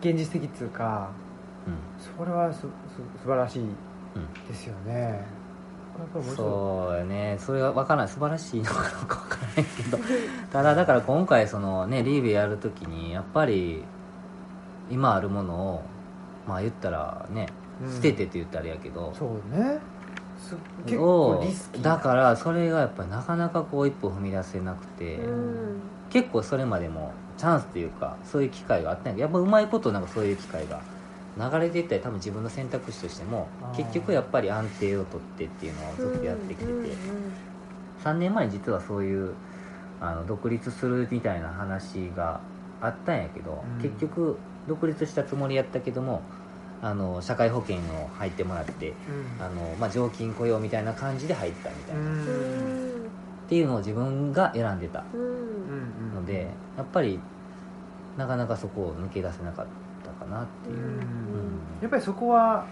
[0.00, 1.10] 現実的っつうか
[1.66, 1.74] うん。
[2.18, 2.66] それはすす
[3.22, 3.62] 素晴らしい。
[3.62, 3.76] うん
[4.48, 5.24] ですよね。
[6.36, 7.36] そうやね。
[7.38, 9.98] それは分からない素晴らしいのかどうか分からないけど。
[10.50, 13.84] ただだから今回そのねリーベやるときにやっぱり
[14.90, 15.82] 今あるものを
[16.46, 17.46] まあ言ったらね
[17.82, 17.92] うん。
[17.92, 19.12] 捨ててって言ったらあれやけど。
[19.14, 19.78] い、そうね。
[20.38, 20.56] す
[20.86, 21.44] 結構
[21.82, 25.80] だからそれがやっぱなかなかこう一歩踏み出せなくて、うん。
[26.10, 29.20] 結構それまでもチャンスっていうかそういう機会があったんやけど。
[29.22, 30.80] やっぱうまいことなんかそういう機会が
[31.36, 36.84] 流れていったり多分自分の選択肢としても結局やっぱり安定を取ってっていうのをずっとやってきてて、うんう
[37.28, 37.32] ん。
[38.04, 39.34] 3年前に実はそういう
[40.00, 42.40] あの独立するみたいな話が
[42.80, 43.82] あったんやけど、うん。
[43.82, 46.22] 結局独立したつもりやったけども
[46.82, 49.42] あの社会保険を入ってもらってうん。
[49.42, 52.06] あの、まあ、常勤雇用みたいな感じで入ったみたいな、うっ
[53.08, 53.10] ん
[53.48, 55.04] ていうのを自分が選んでた
[56.14, 57.20] のでやっぱり
[58.16, 59.72] なかなかそこを抜け出せなかった
[60.22, 60.76] かなっていう。
[60.76, 60.84] う、ん。
[60.84, 61.00] うん。
[61.80, 62.66] やっぱりそこは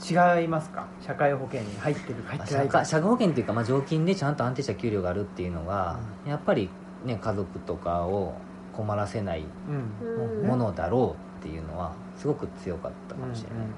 [0.00, 0.86] 違いますか？
[1.00, 2.84] 社会保険に入ってるか入まあってないか。
[2.84, 6.70] 社会社会保険っていうか、まあ、常勤でちゃんと安定した給料があるっていうのが、やっぱり、
[7.04, 8.34] ね、家族とかを
[8.72, 10.40] 困らせないうん。
[10.42, 13.74] うんものだろうっていうのはすごく強かったかもしれない、うんうんうん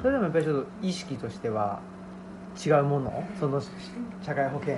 [0.00, 1.80] それでもやっぱりちょっと意識としては
[2.64, 3.26] 違うもの？
[3.40, 3.60] その
[4.22, 4.76] 社会保険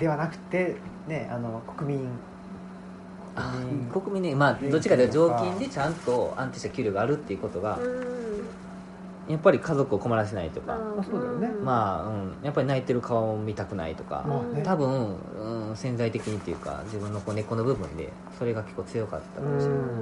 [0.00, 0.74] ではなくて
[1.06, 2.10] ねあの国民あ
[3.92, 7.78] 国民ねまあどっちかというと常勤でちゃんと安定した給料があるっていうことが
[9.28, 10.78] やっぱり家族を困らせないとか、
[11.62, 14.24] まあ、うん、やっぱり泣いてる顔を見たくないとか、
[14.64, 15.16] 多分、
[15.68, 19.86] うん、潜在的にっていうか自分のこう根っこの部分でそれが結構強かったかもしれない、うん。
[19.86, 19.92] ま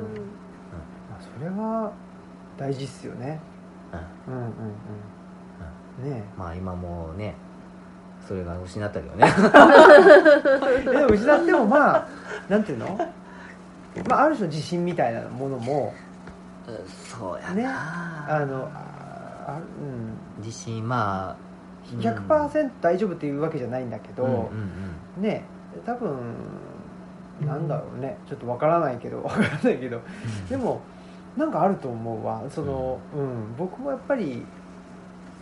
[1.18, 1.92] あそれは
[2.56, 3.40] 大事っすよね。
[4.28, 4.34] うん。
[4.34, 4.46] うんうん
[6.04, 6.10] うん。
[6.10, 7.34] ねまあ今もうね
[8.26, 9.26] それが失ったけどね。
[10.78, 12.08] えでも失ってもまあ
[12.48, 12.98] なんていうの？
[14.08, 15.94] まあある種の自信みたいなものも
[16.86, 17.64] そうやな、ね。
[17.66, 20.44] あのああうん。
[20.44, 21.36] 自信まあ
[21.92, 22.00] うん。
[22.00, 24.40] 100%大丈夫っていうわけじゃないんだけど、うんうん
[25.16, 25.22] うん。
[25.22, 25.44] ね
[25.84, 26.34] 多分
[27.40, 28.16] なんだろうね。
[28.28, 30.00] ちょっとわからないけどわからないけど。
[30.48, 30.80] でも
[31.36, 32.42] なんかあると思うわ。
[32.50, 33.54] その、うん。
[33.58, 34.44] 僕もやっぱり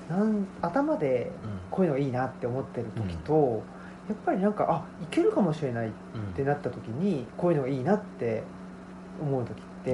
[0.08, 1.30] なん頭で
[1.70, 3.62] こういうのがいいなって思ってる時と、
[4.08, 6.34] やっぱりなんかあいけるかもしれないっうん。
[6.34, 8.42] てなった時にこういうのがいいなって
[9.20, 9.92] 思う時って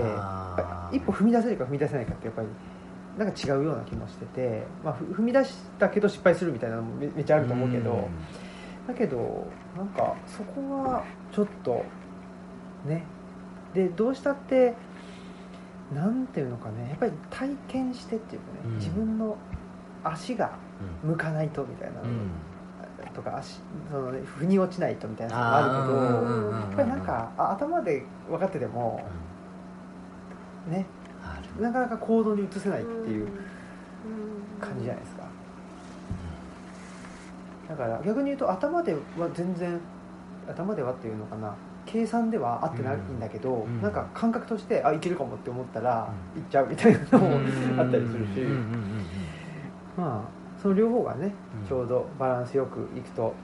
[0.93, 2.49] 一歩踏み出せるか踏み出せないかってやっぱり
[3.19, 8.09] なんか違うような気もしてて、まあ、ふ踏み出したけど失敗するみたいなのもめめっちゃあると思うけど、
[8.89, 9.47] だけど
[9.77, 11.85] なんかそこはちょっと
[12.87, 13.05] ね。
[13.75, 14.75] でどうしたって
[15.95, 18.75] なんていうのかねやっぱり体験してっていうかね、うん。
[18.77, 19.37] 自分の
[20.03, 20.59] 足が
[21.05, 22.31] うん向かないとみたいなの、うん
[23.23, 23.61] とか足
[23.91, 29.05] その、ね、腑に落ちないとみたいなのがあるけど、やっぱりなんかあ頭で分かってても
[30.69, 30.87] ね
[31.23, 31.63] ある。
[31.63, 33.29] なかなか行動に移せないっていう
[34.61, 35.25] 感じじゃないですか。
[37.69, 38.99] だから逆に言うと頭では
[39.35, 39.79] 全然
[40.49, 41.55] 頭ではっていうのかな。
[41.87, 43.83] 計算では合ってないんだけど、うん。
[43.83, 47.81] なんか感覚としてあいけるかもって思ったらういっちゃうみたいなのもうん。
[47.81, 49.05] あったりするし、うんうんうん。
[49.97, 51.33] まあその両方がね
[51.63, 51.69] うん。
[51.69, 53.35] ちょうどバランスよくいくと、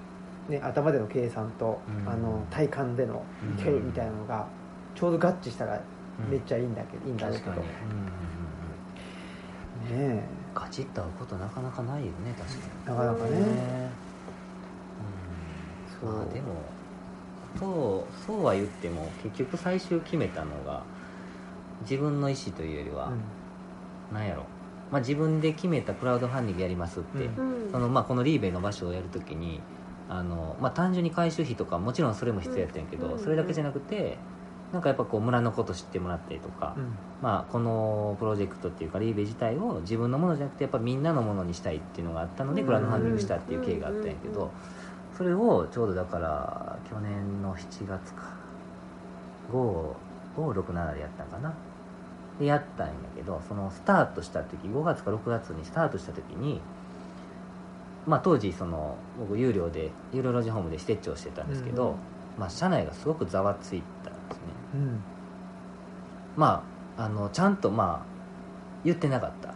[0.48, 2.12] ね、頭での計算と、うん。
[2.12, 3.22] あの体感での
[3.58, 4.46] いけるみたいなのが
[4.94, 6.30] ちょうど合致したらうん。
[6.30, 7.62] めっちゃいいんだけど、いいんだろうけど。
[9.90, 10.22] ね
[10.54, 12.56] ガチッと合うことなかなかないよね確か
[12.86, 13.90] えなかなかね、
[16.02, 16.06] う。
[16.06, 16.46] まあでも
[17.58, 20.82] そうそうは言っても結局最終決めたのが
[21.82, 23.12] 自分の意思というよりは、
[24.12, 24.44] なんやろ、
[24.90, 27.70] まあ、自分で決めたクラウドファンディングやりますって、うん。
[27.72, 29.60] そのまあ、このリーベイの場所をやるときに
[30.08, 33.18] あの、まあ、単純に回収費とかもちろんそれも必要やったんやけど、うん。
[33.18, 34.16] それだけじゃなくて
[34.72, 36.94] なんかやっぱこう村のこと知ってもらったりとか、うん。
[37.20, 42.66] まあ、このプロジェクトっていうかリーベイ自体を自分のものじゃなくてやっぱみんなのものにしたいっていうのがあったのでうん。
[42.66, 44.34] クラウドファンディングしたっていう経緯があったんやけうん。
[44.34, 44.50] ど
[45.16, 48.36] それをちょうどだから去年の7月か。
[49.52, 51.54] 567でやったんかな
[52.38, 56.60] でやったんやけどそのスタートした時5月か6月にスタートした時に
[58.06, 61.94] まあ当時その僕有料で有料老人ホームで施設長してたんですけど、うん
[62.38, 64.42] まあ、社内がすごくざわついたんですね。
[64.74, 65.00] うん。
[66.36, 66.64] ま
[66.98, 68.06] ああのちゃんとまあ
[68.84, 69.54] 言ってなかった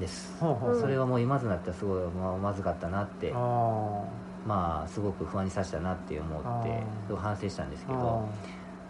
[0.00, 4.04] です、それはもう今となってはすごい、まあ、まずかったなってあ
[4.46, 7.06] まあすごく不安にさせたなって思ってあー。
[7.06, 8.28] すごい反省したんですけあど、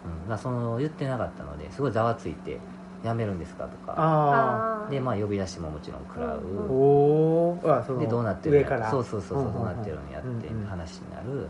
[0.05, 0.29] うん。
[0.29, 2.59] まあ、その言ってなかったのですごいざわついて
[3.03, 4.87] 「辞めるんですか?」とか。
[4.89, 6.73] でまあ呼び出しももちろん食らう、うんお
[7.53, 7.79] おー。
[7.79, 8.91] あそのでどうなってるんや上から。
[8.91, 11.49] そうそうそうそうどうなってるんやって話になる、うん。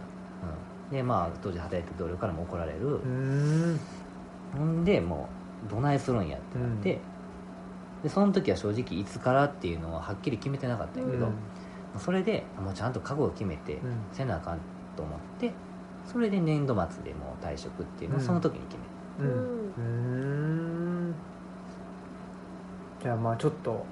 [0.90, 2.88] でまあ当時働いてる同僚からも怒られる。
[2.88, 3.80] う、ーん。
[4.58, 5.28] ほんでも
[5.66, 7.02] うどないするんやってなって、
[8.04, 11.30] でその時は正直いつからっていうのははっきり決めてなかったんやけど、う
[11.98, 12.00] ん。
[12.00, 14.08] それでもうちゃんと覚悟を決めてうん。
[14.12, 14.60] せなあかん
[14.96, 15.65] と思って
[16.06, 18.78] それで年度末でもう退職っていうのをその時に決
[19.20, 19.74] めうん。
[19.78, 19.82] う
[21.10, 21.16] ん。
[23.02, 23.86] じゃあまあちょっと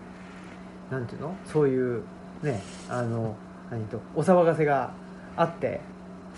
[0.92, 1.36] なんていうの？
[1.46, 2.04] そういう
[2.42, 3.36] ねあの
[3.72, 4.94] 何とお騒がせが
[5.36, 5.82] あって。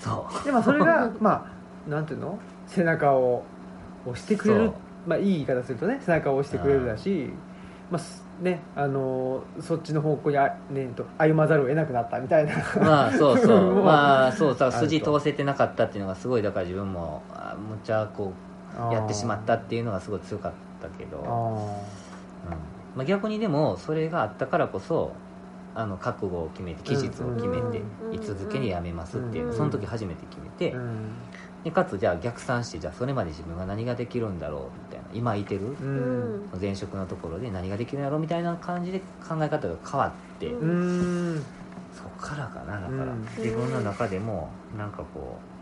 [0.02, 0.46] たそう。
[0.46, 1.52] でまあそれが ま
[1.88, 2.40] あなんていうの？
[2.68, 3.44] 背中を
[4.06, 4.72] 押してくれる。
[5.06, 7.30] まあいい言い方するとね背中を押してくれるだし
[7.92, 12.54] まあすねあのそっちの方向にあ、ね、と歩まざるを得なくなったみたいな。
[12.80, 18.34] まあそうそ もうまあそうさ筋通せてなかったっていうのがすごいだから自分もあむっちゃこ
[18.90, 22.58] うやってしまったっていうのがすごい強かったけど、あうん。
[22.96, 25.14] まあ、逆にでもそれがあったからこそ
[25.74, 30.74] あの覚悟を決めて期日を決めてうんいつ付けに辞めますっていうのうんその時初めて決めて。
[30.74, 31.10] ーうん。
[31.66, 35.62] でかつじゃあ逆算してじゃあそれまで自分が何ができるんだろうみたいな今いてる
[36.60, 40.66] 前職のところで何ができるんだろうみたいな感じで考え方が変わって、うう
[41.38, 41.46] ん。
[41.94, 43.22] そこからかなだから、うん。
[43.38, 45.56] 自分の中でもなんかこう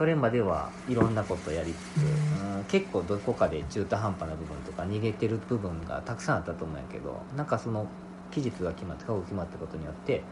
[0.00, 7.88] それまではいろんなことやりつつ、うん結構どこかで中途半端な部分とか逃げてる部分がたくさんあったと思うんやけどなんかその
[8.30, 10.22] 期日が決まって覚悟決まったことによって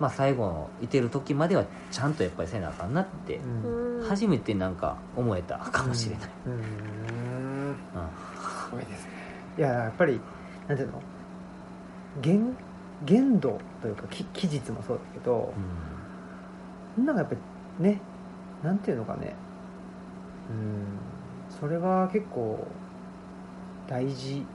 [0.00, 4.08] まあ最後のいてる時まではちゃんとやっぱりせなあかんなって、うん。
[4.08, 6.52] 初めてなんか思えたかもしれない、うん。
[6.54, 7.76] うん。
[7.76, 9.10] すごいですね。
[9.58, 10.18] いややっぱり
[10.66, 11.02] なんていうの？
[12.22, 12.56] 限
[13.04, 15.52] 限度というかき期日もそうだけど
[16.98, 17.34] なんかやっぱ
[17.78, 18.00] りね
[18.64, 19.36] なんていうのかね。
[20.50, 20.98] うん。
[21.60, 22.66] それは結構
[23.86, 24.46] 大事。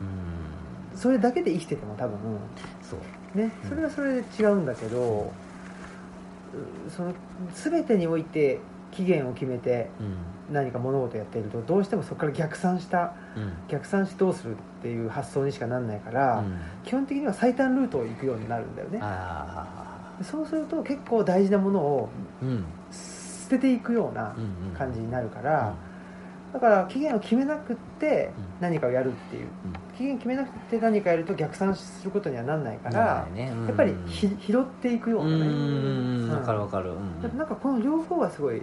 [0.00, 0.98] うん。
[0.98, 2.18] それだけで生きてても多分
[3.34, 3.52] ね。
[3.64, 3.68] うん。
[3.68, 5.32] それはそれで違うんだけど、
[6.86, 7.14] うその
[7.54, 8.60] 全てにおいて
[8.90, 10.16] 期限を決めてうん。
[10.52, 13.52] 何か物事をやっているとどうしてもそこから逆算したうん。
[13.68, 16.58] 逆算してどうするっていう発想にしかなんないから、うん。
[16.84, 18.98] 基本的には最短ルートを行くようになるんだよね。
[19.02, 22.08] あそうすると結構大事なものを
[22.90, 24.74] 捨てていくようなうんうん。
[24.76, 25.74] 感じになるから、
[26.52, 28.44] だから期限を決めなくってうん。
[28.60, 29.48] 何かをやるっていう。
[29.96, 33.52] 期限決めなくて何かやると逆算することにはなんないから、ね。
[33.54, 33.66] うん。
[33.66, 36.24] やっぱりひ拾っていくよううんなね、うん。
[36.24, 36.30] うん。
[36.30, 36.92] わかるわかる。
[36.92, 37.38] うん。
[37.38, 38.60] なんかこの両方がすごい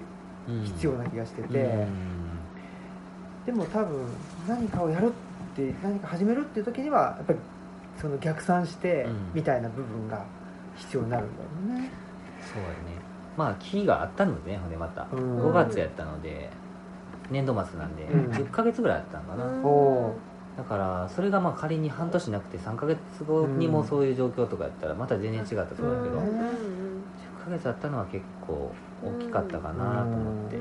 [0.48, 1.88] うん必要な気がしてて、うん。
[3.46, 4.06] でも多分
[4.48, 7.40] 何かをやるって何か始めるっていう時にはやっぱり
[7.98, 9.16] その逆算してうん。
[9.34, 10.24] みたいな部分が
[10.76, 11.92] 必要になるんだよね、
[12.42, 12.76] そうやね。
[13.36, 15.08] まあ期があったのでねまた。
[15.12, 15.40] うん。
[15.50, 16.50] 5月やったので
[17.30, 18.32] 年度末なんでうん。
[18.32, 19.46] 10ヶ月ぐらいあったんかな。
[19.64, 20.16] お
[20.58, 26.26] だからそれがまあ仮に半年なくて3ヶ月後にもそういう状況とかやったらまた全然違ったと思うけどうん。
[26.28, 28.72] 10ヶ月あったのは結構
[29.02, 30.60] 大きかったかなと思ってう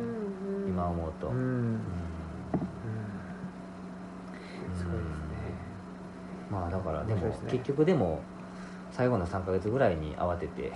[0.67, 0.69] ん。
[0.69, 1.29] 今思うと。
[1.29, 1.43] うん、うん。
[1.43, 1.81] うん。
[4.79, 5.69] すごいですね。
[6.51, 8.21] まあだからでも結局でも
[8.93, 10.73] 最後の3ヶ月ぐらいに慌てて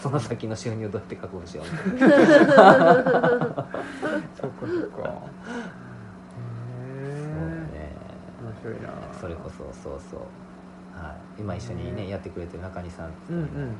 [0.00, 2.16] その先の収入をどうやって確保しようみたいな。
[4.34, 5.22] そっかそっか。
[6.36, 6.42] へ
[7.28, 7.44] そう
[7.74, 7.94] ね。
[8.40, 8.88] 面白いな。
[9.20, 10.20] それこそそうそう、
[10.98, 13.76] はい、今一緒にねやってくれてる中西さんってうんうん。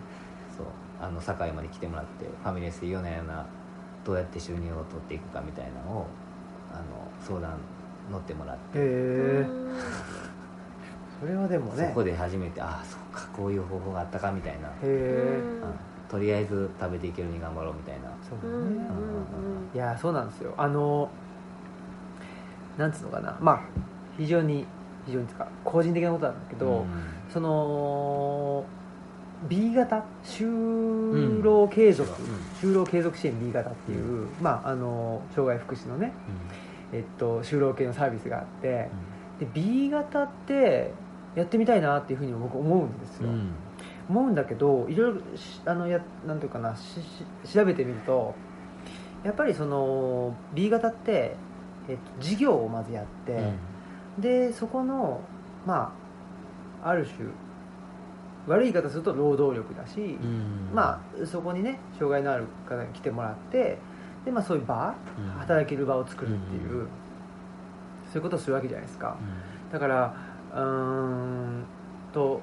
[0.56, 0.66] そう
[1.00, 3.46] あの堺まで来てもらってファミレスで夜な夜な
[4.04, 6.06] どうやって収入を取っていくかみたいなのを
[6.72, 6.82] あの
[7.20, 7.58] 相談
[8.10, 9.46] 乗ってもらって、へえ。
[11.20, 11.88] それはでもね。
[11.88, 15.42] そこで初めてああそうかこういう方法があったかみたいな、へえ。
[15.62, 18.10] うんとりあえず食べていけるように頑張ろうみたいな。
[18.28, 18.76] そうね。
[19.72, 19.76] うん。
[19.76, 20.52] いやそうなんですよ。
[20.56, 21.08] あの
[22.76, 23.38] なんつうのかな。
[23.40, 23.60] まあ
[24.18, 24.66] 非常に
[25.06, 25.26] 非常に
[25.64, 26.86] 個人的なことなんだけど、うん。
[27.32, 28.64] その
[29.48, 30.04] B 型？
[30.24, 32.70] 就労継続、うん。
[32.70, 36.12] 就労継続支援 B 型っていう、まああの障害福祉のね、
[36.92, 38.90] えっと、就労系のサービスがあって
[39.38, 40.92] で B 型って
[41.36, 43.52] やってみたいなっていうふうに僕思うんですよ、うんうん
[44.10, 48.34] 思うんだけどいろいろしあのやなんていうかなしし調べてみると
[49.22, 51.36] やっぱりその B 型って、
[51.88, 53.52] えっと、事業をまずやって、
[54.18, 55.20] でそこの
[55.66, 55.94] ま
[56.82, 57.28] あある種
[58.46, 60.70] 悪い言い方すると労働力だし、うん。
[60.74, 63.78] まあそこにね障害のある方に来てもらって
[64.24, 65.30] で、まあ、そういう場うん。
[65.40, 66.88] 働ける場を作るっていう、うん。
[68.12, 69.16] そういうことをするわけじゃないですか。
[69.70, 70.14] うだから
[70.52, 71.64] うーん
[72.12, 72.40] と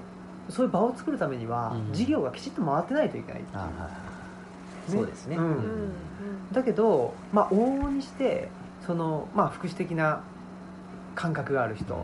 [0.50, 1.94] そういう場を作るためには、うん。
[1.94, 3.42] 事業がきちっと回ってないといけない。
[3.42, 4.92] っていうはいはい。
[4.92, 4.98] ね。
[4.98, 5.36] そうですね。
[5.36, 5.92] うん。
[6.52, 8.50] だけど、まあ、往々にして
[8.86, 10.22] その、まあ、福祉的な
[11.16, 11.98] 感覚がある人っ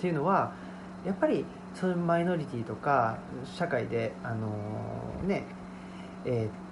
[0.00, 0.52] ていうのは
[1.04, 1.44] やっぱり
[1.74, 4.48] そういうマイノリティとか社会で、あの
[5.26, 5.44] ね
[6.24, 6.67] えー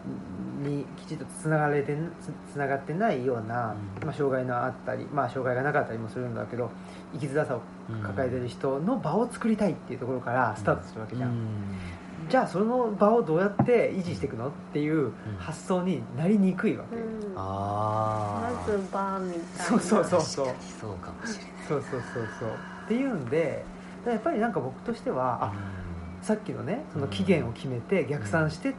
[0.63, 4.07] にきちんとつながれてつつながってないような、うん。
[4.07, 6.71] まあ、障害のあったり、まあ、障害がなかったりもするんだけど
[7.13, 7.61] 生きづらさを
[8.03, 11.33] 抱えてる人の場を作りたいっていうところからスタートするわけじゃん、
[12.29, 17.33] じゃあその場をどうやって維持していくのっていう発想になりにくいわけ、うん。
[17.37, 19.65] ああまずバーみたいな。
[19.65, 20.47] そうそうそうそう。
[20.81, 21.53] そうかもしれない。
[21.69, 22.49] そうそうそうそう。
[22.87, 23.65] っていうんで
[24.07, 25.53] やっぱりなんか僕としてはあ
[26.23, 28.75] さっきのねその期限を決めて逆算してっ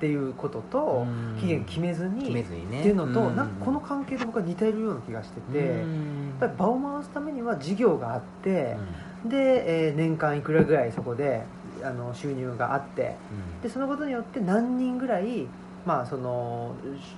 [0.00, 1.36] ていうこととうん。
[1.40, 2.80] 期限決めずに決めずにね。
[2.80, 3.36] っていうのとん。
[3.36, 6.32] なんかこの関係と僕は似ているような気がしててやっうん。
[6.40, 8.76] ぱり場を回すためには事業があって
[9.26, 11.42] で、えー年間いくらぐらいそこで
[11.82, 13.16] あの収入があって
[13.62, 15.46] でそのことによって何人ぐらい
[15.86, 16.74] まあその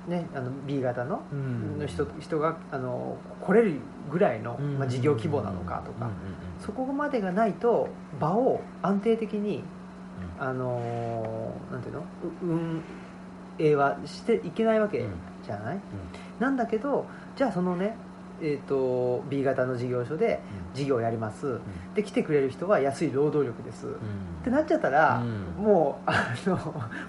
[0.06, 1.78] ねあの B 型のうん。
[1.78, 3.74] の人人があの来れる
[4.10, 4.78] ぐらいの、うん。
[4.78, 6.10] まあ、事業規模なのかとか、
[6.58, 7.88] そこまでがないと
[8.20, 9.64] 場を安定的にうん
[10.40, 12.00] あのーなんていうの？
[12.00, 12.04] う
[12.42, 12.82] 運
[13.58, 15.06] 営はしていけないわけ
[15.44, 15.80] じゃない、
[16.38, 17.96] なんだけどじゃあそのね
[18.42, 20.40] えー、と B 型の事業所で
[20.72, 21.60] 事業をやります、
[21.94, 23.90] で来てくれる人は安い労働力です、っ
[24.42, 25.62] てなっちゃったら、うん。
[25.62, 26.56] もうあの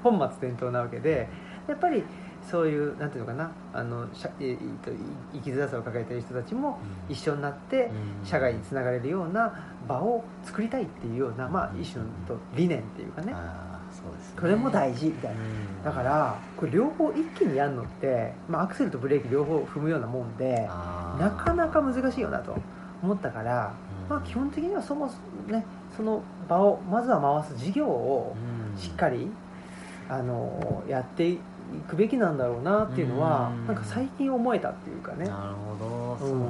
[0.04, 1.30] 本末転倒なわけで
[1.70, 2.04] やっぱり
[2.50, 4.26] そういうなんていうのかなあの生
[5.42, 6.80] きづらさを抱えている人たちも
[7.10, 7.90] 一緒になって
[8.24, 9.54] 社外につながれるような
[9.88, 13.34] 場を作りたいっていうような、まあ、一種のと理念っていうかね。
[13.34, 14.42] ああそうですね。
[14.42, 15.40] これも大事みたいな。
[15.40, 15.84] うん。
[15.84, 20.68] だからこれ両方一気にやるのって、まあ、アクセルとブレーキ両方踏むようなもんで
[21.20, 22.58] なかなか難しいよなと
[23.04, 23.74] 思ったから、
[24.08, 24.10] うん。
[24.10, 25.66] まあ、基本的にはそもそもね
[25.96, 28.36] その場をまずは回す事業を
[28.74, 28.82] うん。
[28.82, 29.30] しっかり
[30.10, 31.40] あのやってい
[31.80, 33.68] くべきなんだろうなっていうのはうん。
[33.68, 35.26] なんか最近思えたっていうかね。
[35.26, 36.18] なるほど。
[36.20, 36.50] そうなん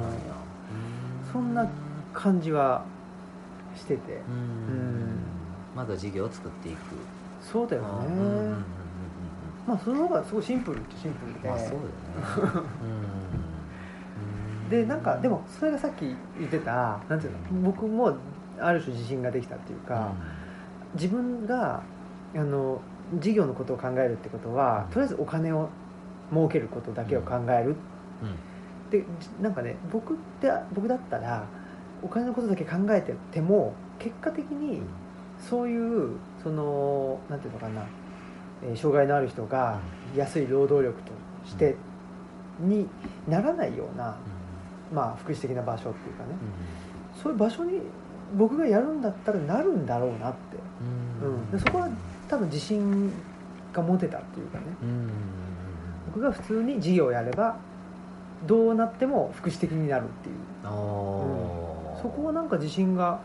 [1.32, 1.68] そんな
[2.12, 2.84] 感じは
[3.76, 4.20] してて。
[4.28, 4.34] うん。
[4.34, 5.18] うん。
[5.74, 6.78] まずは事業を作っていく。
[7.40, 7.88] そうだようん。
[7.88, 7.96] うん。
[7.96, 8.06] うん。
[8.06, 8.50] うん。
[8.50, 8.64] ね
[9.66, 11.86] まあその方がすごいシンプルっちゃシンプルで、まあそうだよね。
[14.66, 14.70] うん。
[14.70, 18.16] でなんかでもそれがさっき言ってたなんていうの僕も
[18.58, 20.12] ある種自信ができたっていうか、
[20.94, 21.82] 自分が
[22.34, 22.80] あの
[23.18, 25.68] 事業のことを考えるってことはとりあえずお金を
[26.30, 27.76] 儲けることだけを考える、
[28.22, 28.90] うん。
[28.90, 31.46] でじなんかね僕って僕だったら
[32.02, 34.82] お金のことだけ考えてても結果的に
[35.38, 37.82] そういうそのなんていうのかな、
[38.64, 39.80] えー障害のある人が
[40.16, 41.12] 安い労働力と
[41.44, 41.74] して
[42.60, 42.88] に
[43.28, 44.16] ならないような、
[44.92, 46.30] まあ、福祉的な場所っていうかね。
[47.20, 47.80] そういう場所に
[48.36, 50.38] 僕がやるんだったらなるんだろうなって、
[51.22, 51.50] うん。
[51.50, 51.88] でそこは
[52.32, 53.12] 多分自信
[53.74, 54.64] が持てたっていうかね。
[54.82, 55.10] うん。
[56.06, 57.56] 僕が普通に事業をやれば
[58.46, 60.66] どうなっても福祉的になるっていう。
[60.66, 62.00] おー。
[62.00, 63.20] そこはなんか自信が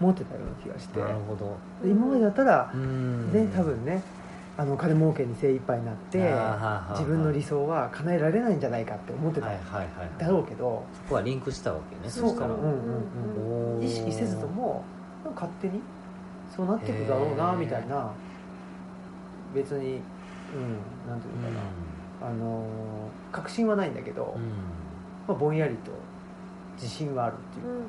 [0.00, 0.98] 持てたような気がして。
[0.98, 1.56] なるほど。
[1.84, 3.32] で今までだったらうん。
[3.32, 4.02] ね多分ね
[4.56, 6.18] あの金儲けに精一杯になって
[6.90, 9.46] 自分の理想は叶えられないんじゃないかって思ってた
[10.18, 12.10] だろうけどそこはリンクしたわけね。
[12.10, 12.54] そうしたら。
[12.54, 14.82] うんうんうん意識せずとも
[15.36, 15.80] 勝手に
[16.50, 18.10] そうなっていくだろうなみたいな
[19.54, 20.00] 別に
[20.54, 21.54] うんなんていうのか
[22.22, 24.36] な、あのー確信はないんだけど、
[25.26, 25.90] まあ、ぼんやりと
[26.76, 27.74] 自信はあるっていう。
[27.74, 27.84] う、ん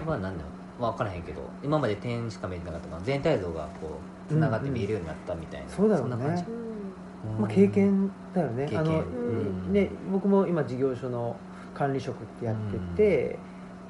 [0.00, 0.82] それは何だろう。
[0.82, 3.98] 分からへんけど今まで点しか見えてなかったから全体像がこ
[4.28, 6.16] うつながって見えるようになったみたいな、そうだろうね。
[6.16, 6.44] んな感じ。
[6.44, 7.40] うん。
[7.40, 8.68] まあ、経験だよね。
[8.74, 9.72] あの、うん。
[9.72, 11.36] ね僕も今事業所の
[11.74, 13.38] 管理職ってやってて、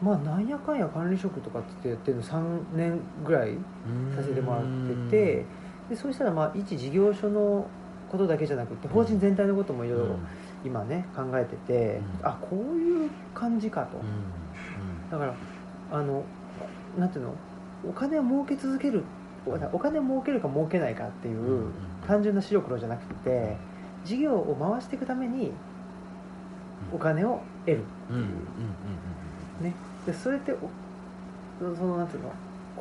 [0.02, 3.52] まあなんやかんや管理職とかってやってるの3年ぐらい
[4.14, 4.62] させてもらっ
[5.08, 5.44] てて
[5.92, 7.66] でそうしたらまあ一事業所の
[8.10, 10.16] ことだけじゃなくて法人全体のこともいろいろ
[10.64, 12.26] 今ね考えてて、うん。
[12.26, 14.00] あこういう感じかと、
[15.10, 15.34] だから
[15.90, 16.24] あの
[16.98, 17.34] なんていうの
[17.86, 19.02] お金を儲け続ける
[19.46, 21.66] おお金を儲けるか儲けないかっていう
[22.06, 23.56] 単純な白黒じゃなくて
[24.04, 25.52] 事業を回していくために
[26.92, 28.12] お金を得るう。
[28.14, 28.26] んうんう
[29.62, 29.74] んね。
[30.06, 30.56] でそれってお
[31.76, 32.32] そのなんていうの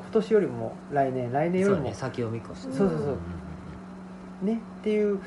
[0.01, 1.77] 今年よりも来年来年よりも。
[1.77, 2.73] そうね先を見越して。
[2.73, 3.05] そうそうそ
[4.43, 4.45] う。
[4.45, 5.19] ねっていう。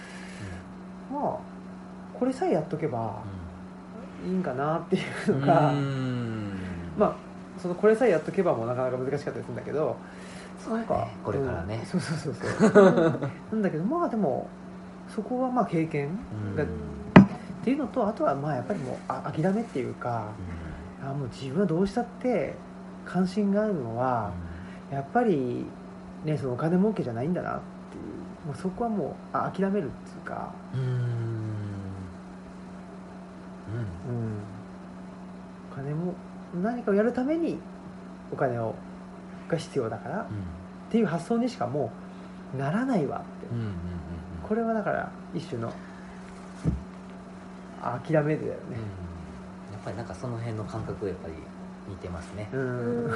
[1.13, 1.55] まあ
[2.19, 3.23] これさえやっとけば
[4.25, 4.99] いいんかなってい
[5.29, 5.73] うのが、
[6.97, 7.17] まあ
[7.61, 9.97] そのこれさえやっとけばもなかなか難しかったりするんだけど
[10.69, 11.81] なんか、これからね。
[11.83, 11.87] うん。
[11.87, 13.31] そうそうそうそう。
[13.53, 14.49] なんだけどまあでも
[15.09, 16.19] そこはまあ経験
[16.57, 16.67] が、っ
[17.63, 20.29] ていうのとあとはまあやっぱりもうあ諦めっていうか
[21.03, 22.55] あもう自分はどうしたって
[23.05, 24.33] 関心があるのは
[24.91, 25.67] やっぱり
[26.25, 27.61] ねそのお金儲けじゃないんだなっ
[27.91, 30.81] ていうもうそこはもうあ諦めるっていうか、うん。
[30.81, 30.87] うん。
[30.87, 30.95] うん、
[35.73, 36.15] お金も
[36.63, 37.59] 何かをやるために
[38.33, 38.75] お金を
[39.49, 40.37] が必要だからっうん。
[40.91, 41.91] ていう発想にしかも
[42.55, 43.47] うならないわって。
[43.51, 43.73] うんうんうん
[44.47, 45.73] これはだから一種の
[47.83, 48.75] 諦めでだようん。
[48.75, 48.79] ね
[49.73, 51.35] やっぱりなんかその辺の感覚やっぱり
[51.89, 52.49] 似てますね。
[52.53, 53.07] う、うん。
[53.07, 53.11] ん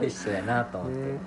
[0.04, 1.18] 一緒やなと思って、ね。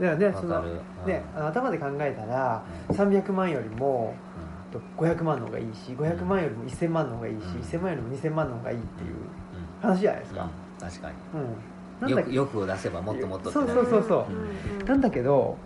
[0.00, 0.62] だからねその
[1.06, 4.14] ね頭で考えたら300万よりも
[4.70, 7.60] と500万の方がいいし500万よりも1000万の方がいいし、うん。
[7.60, 9.10] 1000万よりも2000万の方がいいっていう
[9.82, 9.90] うん。
[9.90, 10.88] 話じゃないですか、うん。
[10.88, 11.14] 確かに。
[11.34, 11.56] うん。
[12.00, 14.32] なんだ欲欲を出せばもっともっとそうそうそうそう。
[14.32, 15.56] うんなんだけど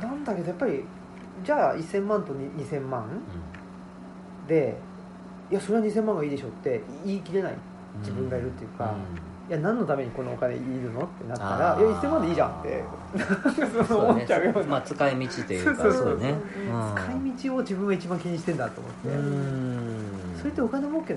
[0.00, 0.84] なんだけどやっぱり
[1.44, 3.08] じゃあ1000万とに2000万
[4.48, 4.76] で
[5.50, 7.52] いやそれは2000万がいいでしょって言い切れない。
[7.52, 8.96] うん自分がいるっていうかん。
[9.48, 12.84] いや何のためにこのお金いるのってなったらいや1000万でいいじゃんって。
[13.72, 15.92] そうそう 思っちゃうような、まあ使い道というか。
[15.92, 16.34] そうね。
[16.68, 16.94] うん。
[17.36, 20.04] 使い道を自分が一番気にしてんだと思って、うん。
[20.38, 21.14] それってお金儲け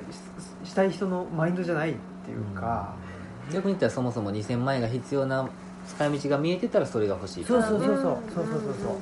[0.64, 2.94] ししたい人のマインドじゃないっていうか、
[3.52, 5.48] 逆に言ったらそもそも2000万円が必要な
[5.88, 7.44] 使い道が見えてたらそれが欲しい。
[7.44, 7.88] そうそうそうそう。
[7.88, 7.98] うん。
[7.98, 8.14] そうそう
[8.46, 9.00] そうそう。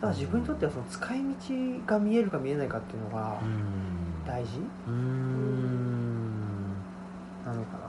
[0.00, 3.97] だから自分にとってはその使い道が見えるか見えないかっていうのがうん
[4.28, 4.60] 大事？
[4.86, 6.28] うん。
[7.44, 7.86] なのかな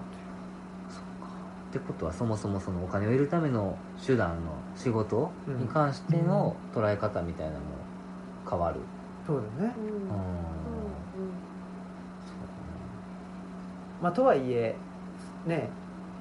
[1.70, 7.66] ってことはそもそもそのお金を得るための手段の仕事に関しての捉え方みたいなのも
[8.50, 8.80] 変わる、
[9.28, 9.86] というそうだよね、うん。
[9.86, 10.00] うん
[14.02, 14.76] まあ、とはいえ
[15.46, 15.70] ね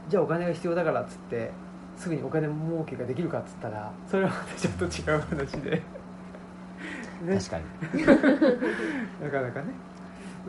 [0.09, 1.53] じゃあお金が必要だからっつって
[1.97, 5.71] すぐにお金儲けができるかっつったらそれはまたちょっと違う話で。
[7.23, 7.64] ね確かに。
[9.25, 9.73] なかなかね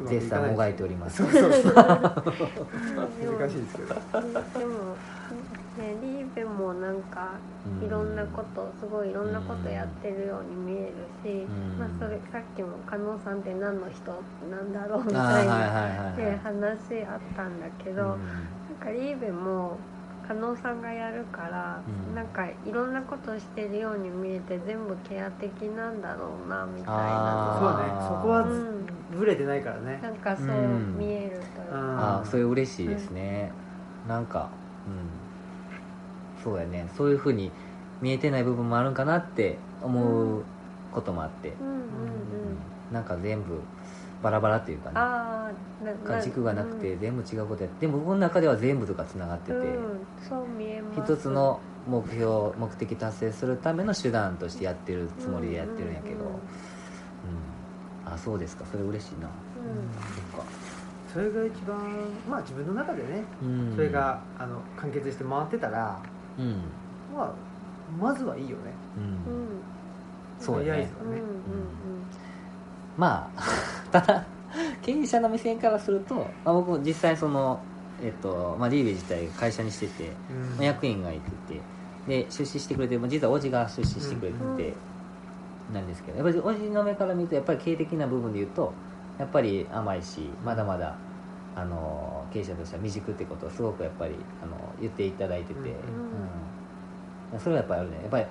[0.07, 1.17] 絶賛もがいております。
[1.23, 1.61] そうそうそう。
[1.63, 3.95] うん難しいですけど。
[4.13, 4.33] うん。
[4.33, 4.95] でも
[5.77, 7.33] ねリーベもなんか
[7.65, 7.87] うん。
[7.87, 10.93] いろんなことすごいいろんなことやってるように見える
[11.23, 11.79] し、うん。
[11.79, 14.11] まあ、それさっきも加納さんって何の人
[14.49, 18.17] なんだろうみたいな、ではい話あったんだけど、なん
[18.79, 19.77] かリーベも
[20.30, 22.13] 加納さんがやるから、うん。
[22.15, 28.86] なんかいろんなことしてるように見えて全部ケア的なんだろうなみたいそうなねそこはうん。
[29.09, 29.99] ブレてないからね。
[30.01, 30.49] なんかそうう
[30.95, 31.75] ん見えるといううん。
[31.97, 33.57] か、ああそれ嬉しいですね、
[34.03, 35.30] なんかうん。
[36.36, 36.89] そうやね。
[36.89, 37.55] そういうふうに
[37.99, 40.53] 見えてない部分もあるんかなって思う
[40.89, 41.95] こともあって、うんう
[42.27, 42.75] んうん。
[42.89, 43.73] なんか全部
[44.22, 46.99] バラバラっていうかねああな軸がなくてうん。
[46.99, 51.13] 全部違うことやってでも僕の中では全部とかつながってて、うんそう見えます。
[51.13, 58.13] 一つの目標目的達成するための手段としてやってるつもりでやってるんやけど、うんうんうんうん。
[58.13, 58.65] あそうですか。
[58.72, 59.28] それ嬉しいな、
[60.34, 60.45] そっか。
[61.13, 61.78] それが一番
[62.30, 63.74] まあ自分の中でねうん。
[63.76, 66.01] それがあの完結して回ってたら
[66.38, 66.61] うん、
[67.15, 67.32] まあ
[67.99, 68.74] まずはいいよね。
[68.97, 69.03] うん。
[69.03, 69.63] うん。
[70.39, 70.70] そうやね。
[70.72, 71.26] とりあえずはねうん。
[71.26, 72.09] うん
[72.99, 73.41] まあ
[73.91, 74.23] ただ
[74.81, 77.59] 経営者の目線からすると、まあ、僕も実際その
[78.01, 80.11] えっとまあ、リーベ自体会社にしてて、
[80.57, 81.61] まあ役員がいてて
[82.07, 84.55] で出資してくれて、まあ、実はおじが出資してくれてうん。
[84.55, 84.73] て、
[85.73, 88.73] なんですけどやっぱりおじの目から見るとやっぱり経営的な部分で言うと
[89.17, 90.95] やっぱり甘いしまだまだ
[91.55, 95.69] あの経営者としては未熟ってことをすごくやっぱりあの言っていただいてて、うん
[97.33, 97.39] うん。
[97.39, 97.97] それはやっぱりあるね。
[98.01, 98.25] やっぱり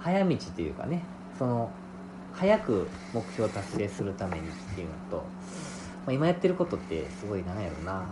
[0.00, 1.02] 早道っていうかね
[1.38, 1.70] その
[2.34, 5.22] 早く目標を達成するためにっていうのと、ま
[6.08, 8.04] あ、今やってることってすごいなんやろな。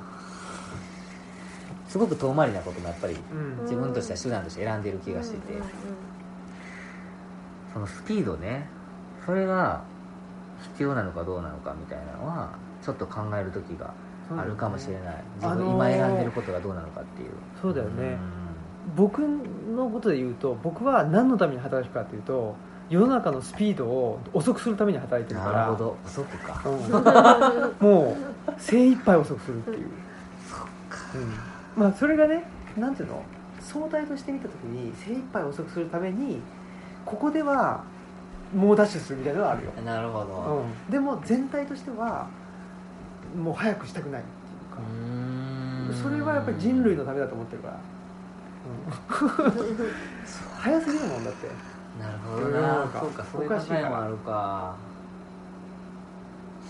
[1.88, 3.62] すごく遠回りなこともやっぱりうん。
[3.62, 5.64] 自分としては手段として選んでる気がしてて、うんうん
[7.72, 8.68] そのスピードね
[9.24, 9.84] それが
[10.72, 13.94] 必要なのかどうなのかみたいなのはちょっと考える時が
[14.36, 17.30] あるかもしれない、自分あのー今選んでることがどうなのかっていう。
[17.60, 18.16] そうだよね
[18.96, 22.54] 僕のことで言うと僕は何のために働くかというと
[22.88, 25.52] 世の中のスピードを遅くするために働いてるから。
[25.52, 25.96] なるほど。
[26.04, 26.62] 遅くか。
[26.68, 27.88] うん。
[27.88, 28.16] も
[28.48, 29.86] う精一杯遅くするっていう、
[31.76, 32.44] うん、まあそれがね
[32.76, 33.22] なんていうの？
[33.60, 36.40] 相対として見た時に精一杯遅くするために
[37.04, 37.84] ここでは
[38.54, 40.64] 猛ダッシュするみたいなのはあるよ、なるほど。
[40.88, 42.26] うん、でも全体としては
[43.40, 44.30] もう早くしたくないって
[45.88, 47.80] いうか、それはやっぱり人類のためだと思ってるから、うん、
[50.58, 51.48] 早すぎるもんだって。
[52.00, 52.60] なるほどな。
[52.84, 53.80] 中そうかそういうおかしいから。
[53.82, 54.76] 考えもあるか。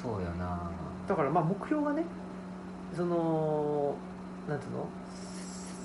[0.03, 0.71] そうやな。
[1.09, 2.05] だからまあ目標がね
[2.97, 3.95] その
[4.49, 4.89] なんていうの、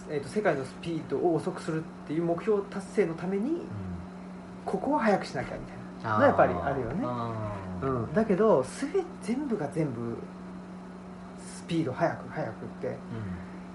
[0.09, 3.61] えー、と世界のスピードを遅くするっていう目標達成のために
[4.65, 6.25] ここは早くしなきゃみたいなあー。
[6.27, 7.05] やっぱりあるよね。
[7.81, 10.17] うん、だけど全て全部が全部
[11.45, 12.97] スピード速く速くって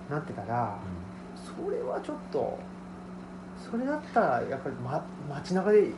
[0.08, 0.78] なってたら
[1.64, 2.58] それはちょっと
[3.70, 5.92] それだったらやっぱり、ま、街中で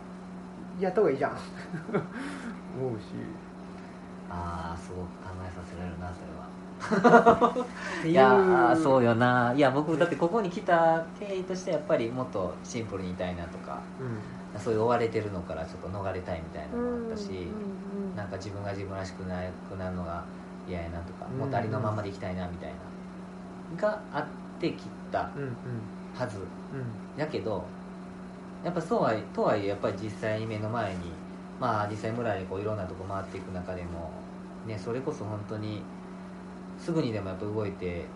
[0.81, 1.31] やった方がいいじゃん。
[2.77, 3.05] 思うし。
[4.29, 7.67] ああすごく考えさせられるなそれは。
[8.05, 9.53] いやーそうよな。
[9.55, 14.05] いや僕だってここに来た経緯としてやっぱりもっとシンプルにいたいなとかう
[14.59, 14.61] ん。
[14.61, 18.17] そういう追われてるのからちょっと逃れたいみたいなのもあったし、うんうん。
[18.17, 19.37] なんか自分が自分らしくな
[19.71, 20.23] くなるのが
[20.69, 22.71] 嫌やなとか、うんもっとありのままでいきたいなみたい
[23.81, 24.25] ながあっ
[24.63, 25.83] てきたうんうん。
[26.15, 26.39] はず
[26.73, 26.87] うん。
[27.17, 27.69] やけど
[28.65, 31.13] やっぱそうはとはいえやっぱり実際に目の前に
[31.59, 34.11] まあ実際村にこういろんなとこ回っていく中でも
[34.65, 35.83] ねそれこそ本当に
[36.79, 38.07] すぐにでもやっぱ動いて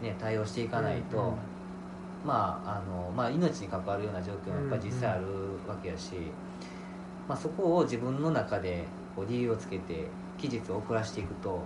[0.00, 1.38] ね対応していかないと、うんうん。
[2.24, 5.24] まああのまあ、命に関わるような状況もやっぱり実際ある
[5.66, 6.14] わけやし、
[7.28, 10.06] まあ、そこを自分の中でこう理由をつけて
[10.38, 11.64] 期日を遅らしていくと、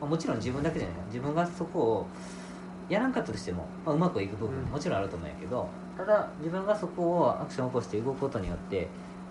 [0.00, 0.96] まあ、もちろん自分だけじゃない。
[1.08, 2.10] 自分がそこを
[2.92, 4.64] やらんかったとしても、まあ、うまくいく部分うん。
[4.66, 5.66] もちろんあると思うんやけど、
[5.96, 8.88] ただ自分がそこをアクションを起こして動くことによって、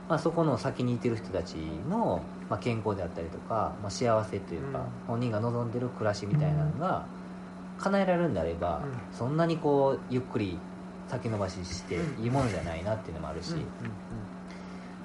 [0.10, 1.56] まあ、そこの先にいてる人たち
[1.88, 4.86] の、まあ、健康であったりとか、まあ、幸せというか、うん。
[5.08, 7.06] 本人が望んでる暮らしみたいなのが
[7.78, 9.16] 叶えられるんであれば、うん。
[9.16, 10.58] そんなにこうゆっくり
[11.08, 13.54] 先延ばししていいものじゃないなっていうのもあるし、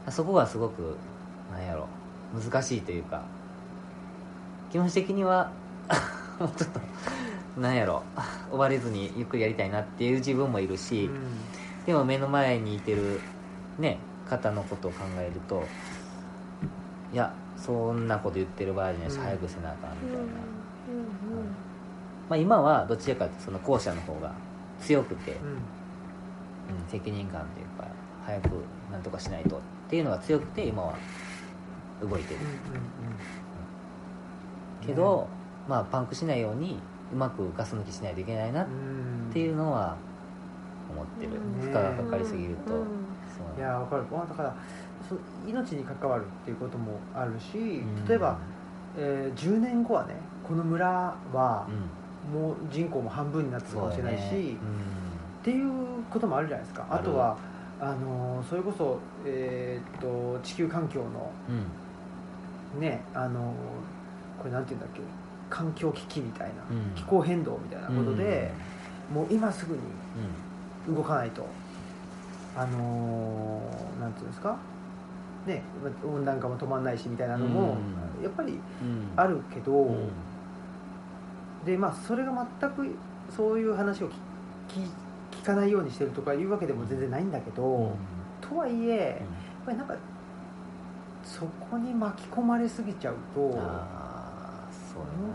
[0.08, 0.96] そこがすごく
[1.52, 1.88] なんやろ
[2.32, 3.22] 難しいというか
[4.70, 5.50] 気持ち的には
[6.38, 6.80] ちょっと
[7.56, 8.02] なんやろ。
[8.50, 11.10] 追われずにゆっくりやりたいなっていう自分もいるし、
[11.86, 13.20] でも目の前にいてる
[13.78, 13.98] ね
[14.28, 15.62] 方のことを考えると
[17.12, 19.22] いやそんなこと言ってる場合じゃないし、うん。
[19.22, 21.38] 早くせなあかんみたいな、うん。
[21.38, 21.46] うん。
[22.28, 24.32] まあ、今はどちらかその後者の方が
[24.80, 25.48] 強くて、うん。
[25.48, 25.58] うん、
[26.88, 27.86] 責任感というか
[28.26, 28.48] 早く
[28.92, 30.94] なんとかしないとっていうのが強くて今は
[32.02, 32.40] 動いてる。
[34.84, 35.26] けど、
[35.68, 36.78] まあパンクしないように
[37.12, 39.32] うまくガス抜きしないといけないなっうん。
[39.32, 39.96] ていうのは
[40.92, 41.60] 思ってる、うん。
[41.60, 43.58] 負荷がかかりすぎると、うん。
[43.58, 44.02] いやわかる。
[44.10, 44.54] まあだから
[45.08, 48.04] そう命に関わるっていうこともあるしうん。
[48.08, 48.38] 例えば、
[48.96, 50.14] えー10年後はね
[50.46, 52.40] この村はうん。
[52.40, 54.48] もう人口も半分になってるかもしれないし、そうだね
[55.42, 55.70] っていう
[56.10, 56.84] こともあるじゃないですか。
[56.90, 57.36] あとは
[57.80, 61.30] あのーそれこそ、えーっと地球環境の
[62.74, 62.80] うん。
[62.80, 63.52] ねあのー
[64.38, 65.00] これなんていうんだっけ？
[65.48, 66.94] 環境危機みたいな、うん。
[66.94, 68.52] 気候変動みたいなことで、
[69.12, 69.80] もう今すぐに
[70.88, 70.94] うん。
[70.94, 71.46] 動かないと。
[72.56, 74.56] あのーなんていうんですか？
[75.46, 75.62] ね
[76.04, 77.76] 温暖化も止まんないしみたいなのも、
[78.18, 78.24] うん。
[78.24, 79.08] やっぱりうん。
[79.14, 80.08] あるけど、うん。
[81.64, 82.94] でまあそれが全く
[83.34, 84.08] そういう話を
[84.68, 87.94] 聞かないようにしてるとかいうわけでも全然ないんだけど、うん。
[88.40, 89.94] とはいえやっぱりなんか
[91.24, 93.40] そこに巻き込まれすぎちゃうと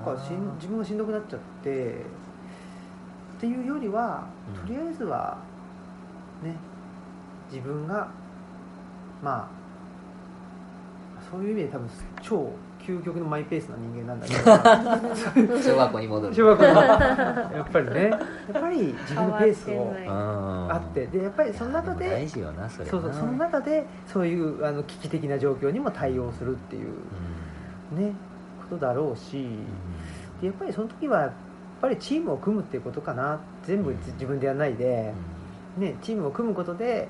[0.06, 0.14] な。
[0.14, 1.96] んかしん自分がしんどくなっちゃって
[3.38, 4.68] っていうよりは、うん。
[4.68, 5.38] とりあえずは
[6.44, 6.56] ね
[7.50, 8.10] 分自分が
[9.22, 9.62] まあ
[11.30, 11.90] そういう意味で多分
[12.22, 12.52] 超
[12.82, 16.34] 究極のマイペースな人間なんだけど 小学校に戻る。
[16.34, 18.10] 小学校のやっぱりね。
[18.10, 21.06] やっぱり自分のペースをああって。
[21.08, 22.92] でやっぱりその中で大事よなそれな。
[22.92, 26.90] そうそうその中でそういうあの危機的な状況にも対応するっていう。
[27.92, 28.04] うん。
[28.04, 28.14] ね
[28.72, 29.48] ことだろうし
[30.40, 31.32] でやっぱりその時はやっ
[31.82, 33.40] ぱりチームを組むっていうことかな。
[33.66, 33.98] 全部うん。
[34.14, 35.14] 自分でやらないで、
[35.78, 37.08] ね、チームを組むことで、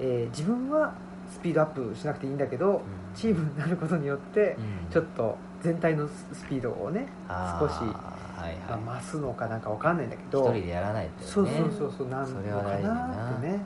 [0.00, 0.92] えー自分は
[1.30, 2.82] スピードアップしなくていいんだけど
[3.14, 4.56] チームになることによって
[4.90, 8.56] ちょっと全体のススピードをね、少しはいまはい。
[8.68, 13.60] あ増すのかなんかわかんないんだけ一ど人でやらないとそうねそうそうそうなんのかななってね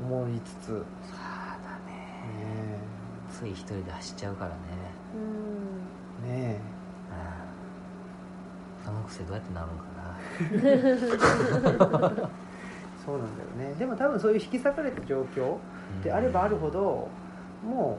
[0.00, 0.82] 思いつつ、ねそうだ
[1.86, 2.78] ね。
[3.32, 4.56] つい一人で走っちゃうからね。
[4.88, 4.93] うん
[6.24, 6.60] ね。
[6.68, 6.74] うん
[8.84, 10.14] その癖どうやってなるんかな。
[13.04, 13.74] そうなんだよね。
[13.78, 15.56] でも多分そういう引き裂かれた状況
[16.02, 17.08] であればあるほど
[17.66, 17.98] も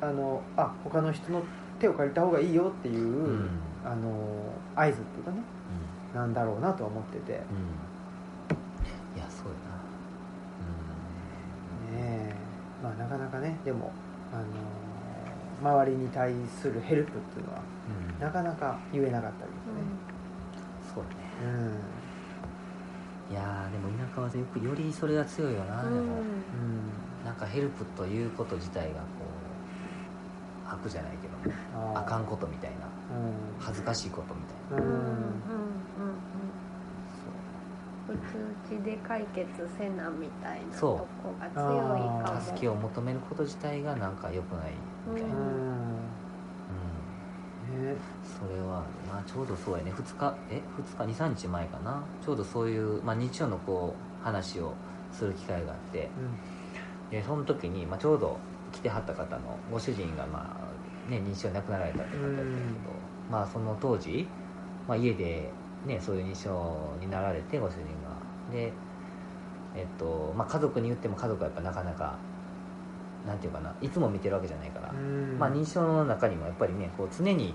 [0.00, 1.42] うあのあ他の人の
[1.80, 3.48] 手を借りた方がいいよっていう、うん。
[3.84, 4.12] あの
[4.74, 5.38] 合図っていうかね。
[6.14, 7.32] なんだろうなとは思ってて。
[7.32, 7.54] ねう
[9.16, 9.18] ん。
[9.18, 9.54] いやそうや
[11.96, 12.32] え。
[12.82, 13.92] まあなかなかねでも
[14.32, 14.44] あの
[15.62, 18.14] 周りに対するヘルプっていうのはなうん。
[18.14, 19.80] うんなかなか言えなかったりそうね。
[20.94, 21.14] とかね
[23.30, 26.00] いやーでも田舎はよくよりそれが強いよな、でもうん。
[26.00, 26.24] うん、うん。
[27.24, 29.04] なんかヘルプということ自体がこ
[30.70, 31.34] う悪じゃないけど
[31.96, 32.76] ああかんことみたいな。
[33.16, 33.34] うん。
[33.58, 34.40] 恥ずかしいことみ
[34.76, 34.92] たいな
[38.08, 39.48] うんうんうんうんうちうちで解決
[39.78, 42.40] せなみたいなとこが強いかも。
[42.40, 44.72] 助けを求めること自体がなんか良くない
[45.06, 45.40] みたいな、ううん。
[45.40, 45.44] ん
[47.94, 49.92] ねそれはまあちょうどそうやね。
[49.92, 50.60] 2日え
[50.98, 52.02] ？2日？23日前かな？
[52.24, 54.74] ちょうどそういう、まあ、日曜のこう話を
[55.12, 56.08] する機会があって。
[57.10, 58.38] でその時に、まあ、ちょうど
[58.72, 62.48] 来てはった方のご主人が、まあね、認知症で亡くなられたって方だったんだけ
[62.88, 62.94] ど、
[63.30, 64.26] まあ、その当時、
[64.88, 65.50] まあ、家で、
[65.86, 66.50] ね、そういう認知症
[67.00, 68.14] になられてご主人が。
[68.52, 68.72] で
[69.76, 72.16] えっとまあ、家族に言っても家族はやっぱなかなか
[73.26, 75.36] なんていうかないつも見てるわけじゃないから、うん。
[75.38, 77.52] まあ、認知症の中にもやっぱりねこう常に、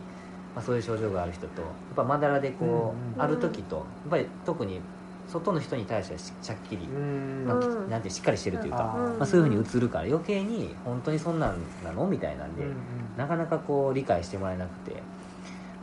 [0.53, 4.81] まあ、そういう症状がある人とやっぱまだらでこう、ある時とやっぱり特に
[5.29, 7.45] 外の人に対してはしっきり、うん。
[7.47, 8.83] まあうんなんてしっかりしてるというか、
[9.17, 11.55] まあ、そういうふうに映るから余計に本当にそんなん
[11.85, 12.05] なの？
[12.05, 12.75] みたいなんで、うん。
[13.17, 15.01] なかなかこう理解してもらえなくて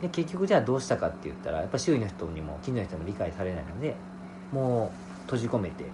[0.01, 3.95] で結局じゃあどうしたかって言ったらやっぱ周囲の人にも近所の人にも理解されないので
[4.51, 5.85] もう閉じ込めて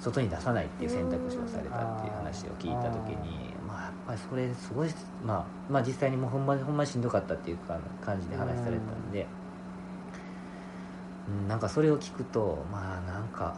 [0.00, 4.88] 外に出さないっていう選択肢をされたっていう話を聞いた時にまあやっぱりそれすごい、
[5.24, 9.26] まあ、まあ実際にもうほんまにほんまにしんどかったっていうか感じで話されたんで、
[11.28, 13.56] うん、なんかそれを聞くとまあなんか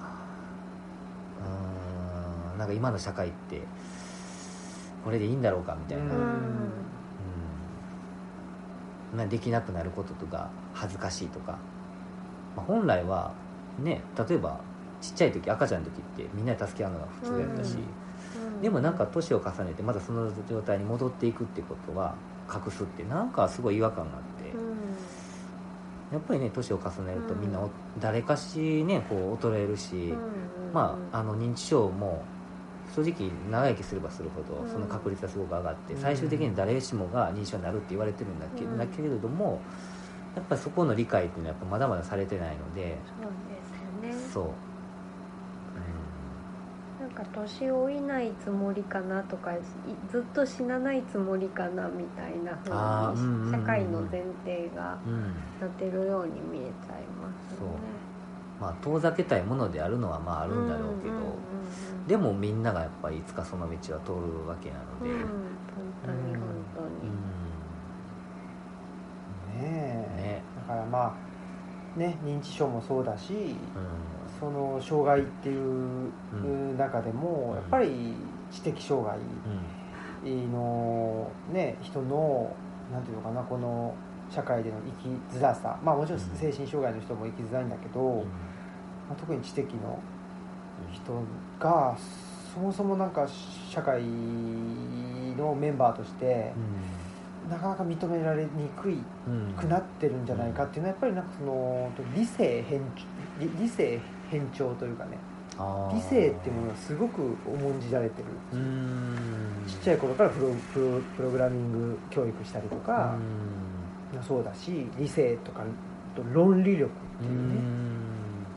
[2.54, 3.62] うんなんか今の社会って
[5.04, 6.14] これでいいんだろうかみたいな、
[9.12, 11.58] うんうんまあ、できなくなることとか恥ずかしいとか、
[12.56, 13.32] まあ、本来は
[13.78, 14.60] ね例えば
[15.00, 17.76] ちっちゃい時赤ちゃんの時ってみんなで助け合うのが普通やったし、
[18.36, 18.62] うん。
[18.62, 22.14] でもなんか年を重ねてまたその状態に戻っていくってことは
[22.52, 24.96] 隠すってなんかすごい違和感があって、うん。
[26.12, 30.74] やっぱりね年を重ねるとうんみんなお誰かしねこう衰えるし、うん。
[30.74, 32.22] まあ、あの認知症も
[32.90, 34.70] 正直長生きすればするほどうん。
[34.72, 36.00] その確率はすごく上がって、うん。
[36.00, 38.78] 最終的に誰しもが認知症になるって言われてるんだけ,、うん。
[38.78, 39.66] だけれども
[40.34, 44.12] やっぱりそこの理解っていうのはやっぱまだまだされてないのでそうですよね。
[44.32, 44.62] そ
[45.76, 45.80] う、
[46.98, 49.62] なんか年老いないつもりかなとかい
[50.06, 53.40] ずっと死なないつもりかなみたいなあー風にうんうんうんうん。
[53.50, 55.12] 社会の前提がうん。
[55.12, 57.99] うん、なってるように見えちゃいますよね
[58.60, 61.26] まあ遠ざけたいものであるのはまああるんだろうけど、んんんう
[62.04, 62.06] ん。
[62.06, 65.26] でもみんながやっぱりいつかその道は通るわけなので、うん本
[66.04, 66.42] 当に本
[66.76, 67.10] 当に。
[69.62, 70.22] ねえ。
[70.22, 70.42] ね。
[70.68, 71.16] だからま
[71.96, 73.56] あね認知症もそうだしうん。
[74.38, 76.10] その障害っていう
[76.72, 77.54] う中でもうん。
[77.56, 78.14] やっぱり
[78.50, 79.18] 知的障害
[80.24, 82.54] のね人の
[82.92, 83.94] なんていうのかなこの
[84.30, 85.78] 社会での生きづらさ。
[85.82, 86.26] まあもちろんうん。
[86.36, 88.24] 精神障害の人も生きづらいんだけど、うん
[89.10, 89.98] まあ、特に知的の
[90.92, 91.12] 人
[91.58, 91.96] が
[92.54, 93.28] そもそもなんか
[93.68, 96.52] 社会のメンバーとして
[97.48, 99.52] なかなか認められにくいうん。
[99.54, 102.80] くなってるんじゃないかっていうのはやっぱりなんかその理性変
[103.40, 104.00] 理理性
[104.30, 105.18] 変調というかね
[105.92, 108.28] 理性っていうものがすごく重んじられてる。
[109.66, 113.16] ちっちゃい頃からプロプロプログラミング教育したりとか
[114.14, 115.64] もそうだし理性とか
[116.14, 117.60] と論理力っていうね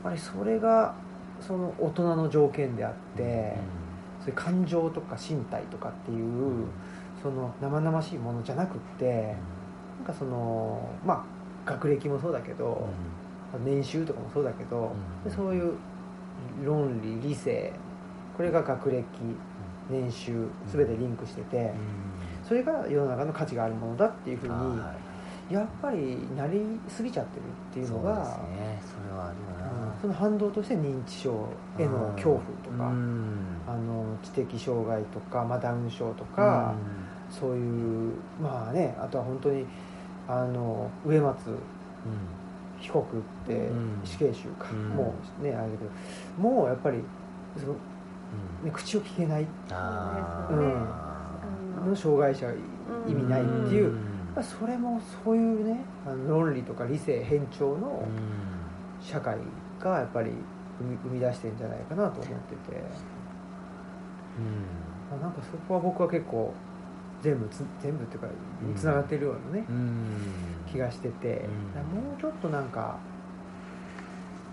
[0.04, 0.94] ぱりそれが
[1.40, 3.56] その大人の条件であって
[4.20, 6.66] そういう感情とか身体とかっていう
[7.22, 9.34] その生々しいものじゃなくって
[9.98, 11.26] なんかそのま
[11.66, 12.86] あ学歴もそうだけど
[13.64, 14.92] 年収とかもそうだけど
[15.24, 15.30] うん。
[15.30, 15.74] でそういう
[16.64, 17.72] 論理理性
[18.36, 19.04] これが学歴
[19.88, 21.72] 年収全てリンクしてて
[22.46, 24.54] それが世の中の価値があるものだっていうふうに
[25.50, 28.82] やっぱりなりすぎちゃってるっていうのがそうですね。
[28.82, 29.63] それはあるよ
[30.04, 31.48] その反動として認知症
[31.78, 33.56] への恐怖とかうん。
[33.66, 36.74] あの知的障害とか、まあ、ダウン症とか、
[37.30, 39.64] そういうまあねあとは本当に
[40.28, 41.38] あの植松
[42.78, 44.00] 被告ってうん。
[44.04, 44.88] 死刑囚か、うん。
[44.90, 45.90] もうねあれだけど
[46.38, 46.98] もうやっぱり
[47.56, 48.66] その、うん。
[48.66, 50.74] ね、口を聞けないあそうですね。
[51.82, 51.96] ーの。
[51.96, 52.52] 障害者が
[53.08, 53.94] 意味ないっていう、ん。
[54.36, 58.54] まあそれもそういうねあの論理とか理性偏重のうん。
[59.00, 59.38] 社会
[59.80, 60.30] がやっぱり
[60.78, 62.80] 生み生み出してんじゃないかなと思ってて、
[65.10, 66.52] まあ、なんかそこは僕は結構
[67.22, 68.28] 全部つ全部っていうか
[68.62, 70.06] うんつながってるようなね、うん。
[70.70, 71.46] 気がしてて、
[71.94, 72.02] うん。
[72.02, 72.98] もうちょっとなんか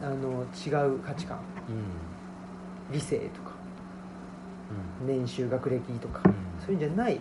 [0.02, 1.40] あの違う価値観。
[1.68, 2.94] うん。
[2.94, 3.52] 理性とか。
[5.02, 5.08] うん。
[5.08, 6.34] 年収学歴とか、うん。
[6.66, 7.20] そういうんじゃない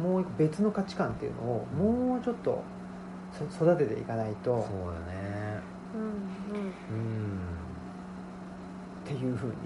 [0.00, 2.08] もう別の価値観っていうのをうん。
[2.08, 2.62] もうちょっと
[3.32, 4.66] そ育てていかないと。
[4.68, 5.06] そうよね。
[5.14, 5.45] うんうんうん
[9.04, 9.56] っていうふうにね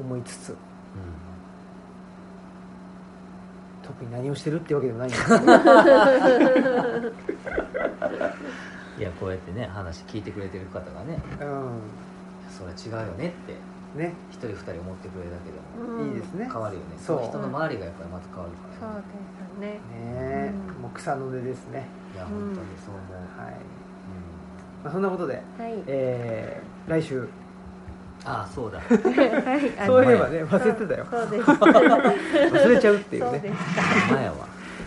[0.00, 0.56] うん思いつつう
[3.82, 5.44] 特に何をしてるってわけでもないんですけど、ん
[8.98, 11.44] いやこうやってね話聞いてくれてる方がねう
[12.50, 13.56] それ違うよねってん、
[13.98, 14.14] ね。
[14.30, 16.08] 一人二人思ってくれるだけでもうん。
[16.08, 16.48] いいですね。
[16.50, 16.86] 変わるよね。
[16.98, 17.16] そう。
[17.20, 19.02] の人の周りがやっぱりまず変わるそうからね。
[19.02, 19.10] で
[19.50, 19.66] すね。
[19.66, 19.80] ね。
[19.90, 20.82] え、うん。
[20.82, 21.88] もう草の根ですね。
[22.14, 23.16] いやうん本当にそう思う。
[23.42, 23.58] はい、うん
[24.84, 25.42] まあ、そんなことで、はい。
[25.86, 27.26] えー来週。
[28.26, 28.78] ああそうだ。
[28.84, 29.72] はい。
[29.80, 31.06] あそういえばね忘れてたよ。
[31.10, 31.50] そうです。
[31.50, 33.52] 忘れちゃうっていうね。
[34.10, 34.34] 前は。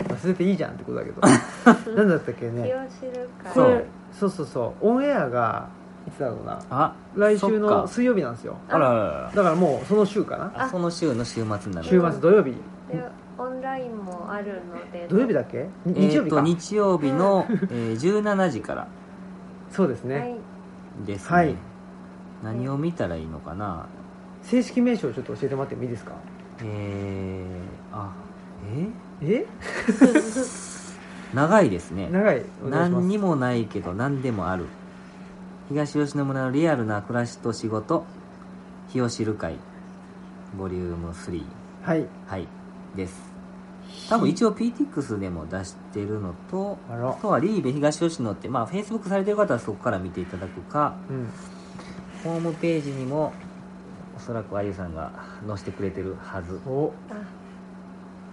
[0.08, 1.20] 忘れていいじゃんってことだけど。
[1.96, 2.68] 何だったっけね。
[2.68, 2.74] 気
[3.06, 3.50] を知るか。
[3.52, 3.74] そう。
[3.74, 3.80] ら
[4.12, 4.86] そうそうそう。
[4.88, 5.66] オンエアが
[6.16, 6.58] つだろうな。
[6.70, 8.56] あ来週の水曜日なんですよ。
[8.68, 10.52] あらだからもうその週かな。
[10.56, 12.50] あその週の週末になる週末土曜日。
[12.90, 13.02] で
[13.36, 15.06] オンラインもあるので。
[15.08, 15.68] 土曜日だっけ？
[15.86, 17.92] 日曜日か、と日曜日の、えー
[18.22, 18.86] 17時から
[19.70, 20.36] そうですね、はい。
[21.06, 21.54] ですね、はい。
[22.42, 23.86] 何を見たらいいのかな？
[24.42, 26.12] 正式名称ちょっと教えてもらってもいいですか？
[26.62, 28.12] えー、あ
[28.66, 28.88] え？
[29.22, 29.46] え？
[31.34, 32.08] 長いですね。
[32.10, 32.42] 長い。
[32.70, 34.66] 何にもないけど何でもある。
[35.68, 38.04] 東吉野村のリアルな暮らしと仕事。
[38.88, 39.56] 日を知る会。
[40.56, 41.42] ボリューム3
[41.82, 42.06] はい。
[42.26, 42.48] はい。
[42.96, 43.27] です
[44.08, 51.28] 多分一応 PTX でも出してるのとあとはリーベ東吉野ってまあ Facebook されてる方はそこから見ていただくかうん。
[52.24, 53.32] ホームページにも
[54.16, 55.12] おそらくあゆさんが
[55.46, 56.60] 載せてくれてるはず。
[56.66, 56.92] お。
[57.10, 57.14] あ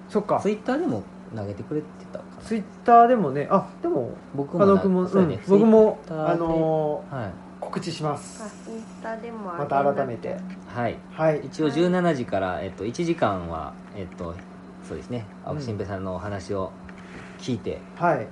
[0.10, 0.40] そっか。
[0.42, 1.04] ツイッターでも
[1.36, 2.42] 投げてくれてたかな。
[2.42, 5.36] ツイッターでもねあでも僕もな加納君も、そうやね。
[5.36, 5.60] うん。
[5.60, 7.26] 僕もあのはい。
[7.26, 10.38] ー告知しまあすインスタでもまた改めて。
[10.68, 10.98] はい。
[11.12, 11.42] はい。
[11.46, 14.36] 一応17時から、えっと、1時間は、えっと、
[14.88, 15.26] そうですね。
[15.44, 16.72] 青木新平さんのお話を
[17.40, 18.28] 聞いて、はい。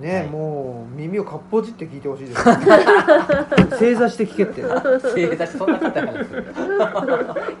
[0.00, 0.26] ね、はい。
[0.28, 2.44] もう耳をかっぽじって聞いてほしいです。
[3.78, 4.62] 正座して聞けって。
[4.62, 6.42] 正座しそんな方なんですよ。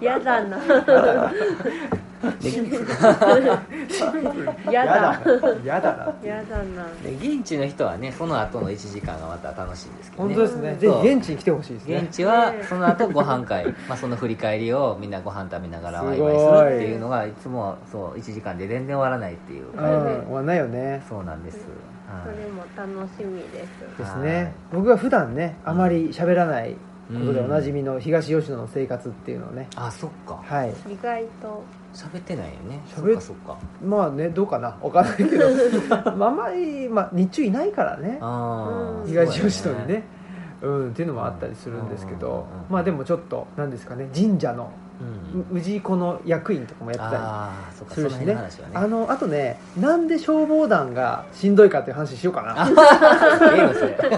[0.00, 0.58] やだな
[2.40, 2.50] で
[4.72, 5.20] やだ。
[5.64, 6.14] やだな。
[6.22, 10.34] やだなで現地の人はねその後の1時間がまた楽しいんですけどね。
[10.34, 10.76] 本当ですね、う。
[10.76, 11.96] んぜひ現地に来てほしいですね。
[12.04, 17.32] 現地はねその後ご飯会、まあ、その振り返りをみんなご飯食べながらワイワイするっていうのがい。
[17.40, 21.02] つもそう1時間で全然終わらないっていううん終わんないよね。
[21.08, 21.58] そうなんです、
[22.24, 23.98] それも楽しみです。
[23.98, 24.22] ですはい。
[24.22, 26.72] ね僕は普段ねあまり喋らない
[27.08, 27.46] ことでうん。
[27.46, 29.68] おなじみの東吉野の生活っていうのをね。
[29.76, 30.42] あそっか。
[30.44, 30.70] はい。
[30.92, 31.62] 意外と
[31.98, 32.80] 喋ってないよね。
[32.94, 33.58] そ喋っっかそっか。
[33.84, 34.76] まあねどうかな。
[34.80, 35.46] わかんないけど。
[36.16, 38.20] まああんまり、まあ、日中いないからね。
[39.06, 40.04] 東吉野にね。
[40.62, 40.88] うん。
[40.90, 42.28] っていうのもあったりするんですけど。
[42.28, 44.08] うんうんうんまあでもちょっとなんですかね。
[44.14, 44.70] 神社の
[45.00, 45.58] うん。
[45.58, 48.34] う氏子の役員とかもやってたりするしね。
[48.34, 48.38] ね。
[48.74, 52.68] あのあとねなんで消防団がしんどいかっていう話しようかな。
[53.56, 53.88] ええのそれ。
[53.88, 54.08] ぶっ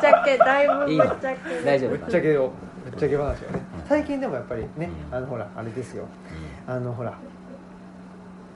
[0.00, 1.58] ちゃけだいぶぶっちゃけ。
[1.58, 1.94] ぶ大丈夫。
[1.96, 2.52] っちゃけを
[2.84, 3.36] ぶっちゃけ話をね。
[3.80, 3.88] うん。
[3.88, 5.16] 最近でもやっぱりねうん。
[5.16, 6.06] あのほらあれですよ
[6.66, 7.18] あのほら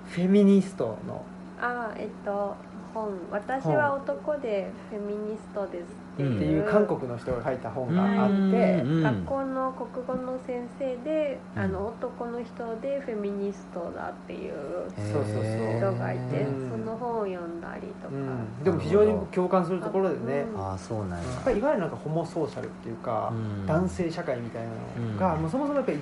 [0.08, 1.24] フェミニストの
[1.60, 2.56] あえっと
[2.94, 3.12] 本。
[3.30, 5.84] 私は男でフェミニストです
[6.14, 8.34] っていう,、っていう韓国の人が書いた本があって。
[8.34, 9.02] うん。
[9.02, 11.62] 学校の国語の先生で、うん。
[11.62, 14.54] あの男の人でフェミニストだっていう
[14.96, 15.42] そうそうそう
[15.76, 16.70] 人がいて、うん。
[16.70, 18.64] その本を読んだりとか、うん。
[18.64, 20.46] でも非常に共感するところでね。
[20.54, 21.24] うんああそうなんや。
[21.32, 23.66] やっぱりいわゆるなんかホモソーシャルっていうかうん。
[23.66, 24.68] 男性社会みたいな
[25.12, 25.42] のがうん。
[25.42, 26.00] もうそもそもやっぱり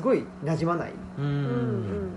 [0.00, 0.92] すごい馴染まない。
[1.18, 2.10] うん。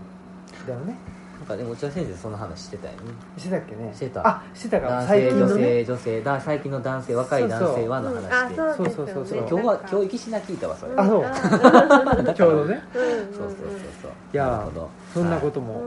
[0.66, 0.96] だよね。
[1.40, 3.00] なんかでも内田先生その話してたよね。
[3.38, 3.92] してたっけね。
[3.94, 4.26] してた。
[4.26, 4.88] あしてたか。
[4.88, 5.54] 男性最近のね。
[5.54, 6.22] 女性女性。
[6.22, 8.56] だ最近の男性若い男性はの話で。
[8.56, 8.84] そうですよね。
[8.84, 9.38] そうそうそうそう。
[9.40, 11.26] 今日は今日行きしな聞いたわそれ、うんあそう。
[11.26, 13.02] あちょうどねうん。
[13.02, 13.70] うんうんそうそうそう
[14.04, 14.12] そう。
[14.34, 14.90] いやーなるほど。
[15.14, 15.82] そんなことうもん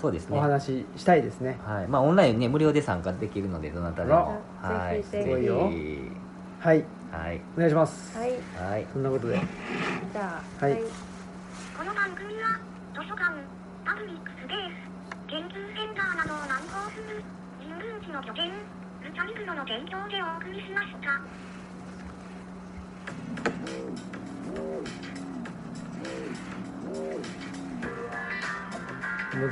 [0.00, 0.38] そうですね。
[0.38, 1.58] お話ししたいですね。
[1.66, 1.88] はい。
[1.88, 4.40] まあオンラインね無料で参加できるのでどなたでも。
[4.62, 5.02] はい。
[5.02, 5.24] ぜひぜひ。
[5.24, 5.68] すごいよ。
[5.70, 5.98] ひ
[6.60, 6.84] はい。
[7.10, 7.40] はい。
[7.56, 8.16] お願いします。
[8.16, 8.32] はい。
[8.70, 8.86] はい。
[8.92, 9.40] そんなことで。
[10.12, 10.78] じゃあはい
[11.78, 12.58] この番組は
[12.90, 13.30] 図書館、
[13.86, 17.22] パブリックスペース、研究センターなどを難航する
[17.62, 21.22] 人文地の拠点、ルチャリブロの提供でお送りしました。
[29.38, 29.50] もう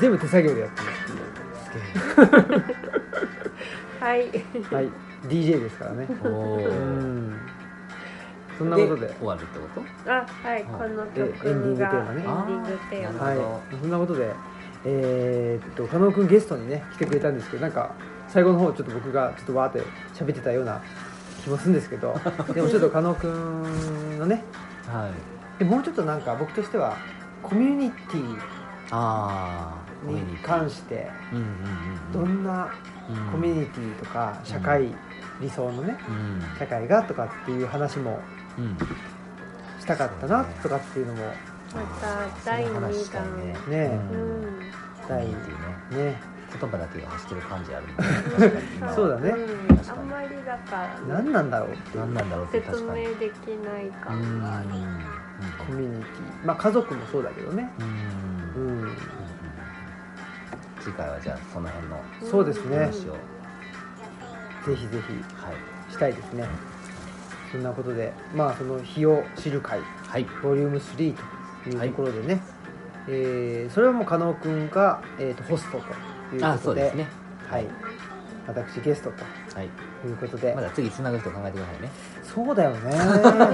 [0.00, 4.20] 全部手作業でやってるってはい。
[4.72, 4.90] はい。
[5.28, 6.08] DJ ですからね。
[6.24, 7.55] おおうーん
[8.58, 9.66] そんなことで終わるってこ
[10.04, 10.10] と？
[10.12, 12.20] あはいこのえエンディン曲がグテーマね。
[12.20, 13.24] エンディングテーマ。
[13.26, 13.36] はい
[13.80, 14.32] そんなことで
[14.84, 17.90] えーっと加納君ゲストにね来てくれたんですけどなんか
[18.28, 19.80] 最後の方ちょっと僕がちょっとわーって
[20.14, 20.80] 喋ってたような
[21.42, 22.14] 気もするんですけど
[22.54, 24.44] でもちょっと加納君のね
[24.88, 25.08] は
[25.58, 25.58] い。
[25.58, 26.96] でもうちょっとなんか僕としては
[27.42, 28.38] コミュニティ
[30.10, 31.08] に関して
[32.12, 32.68] どうんんな
[33.08, 33.32] うん。
[33.32, 34.88] コミュニティとか社会
[35.40, 36.58] 理想のねうん。
[36.58, 38.35] 社会がとかっていう話もうん
[39.80, 41.24] したかったなとかっていうのも
[41.74, 42.92] また第2弾。
[42.92, 44.60] したいねねうん。
[45.08, 46.04] 第コミュニティね。
[46.12, 46.20] ね
[46.60, 48.02] 言葉だけが走ってる感じあるもんね。
[48.36, 48.94] 確かに今は。
[48.94, 49.30] そうだね。
[49.30, 50.08] んあん。
[50.08, 52.00] まりだから何なんだろうっていう。
[52.00, 54.68] 何なんだろうって説明できない感がある
[55.58, 57.70] コミュニティまあ家族もそうだけどね。
[57.78, 58.96] うん。
[60.80, 62.00] 次回はじゃあその辺の
[62.30, 62.78] そうですね。
[62.78, 63.16] 話を。
[64.66, 65.54] ぜひぜはい。
[65.88, 66.44] ひしたいですね
[67.50, 70.26] そんなことでまあその日を知る会はい。
[70.42, 71.14] ボリューム3
[71.64, 72.40] というところでね、
[73.08, 75.78] えーそれはもう加納君が、えー、とホスト
[76.30, 77.06] というあことでね。
[77.48, 77.66] はい。
[78.46, 79.24] 私ゲストと
[79.56, 79.66] はい。
[80.06, 81.90] いうことで、まだ次つなぐ人考えてくださいね。
[82.22, 82.92] そうだよね。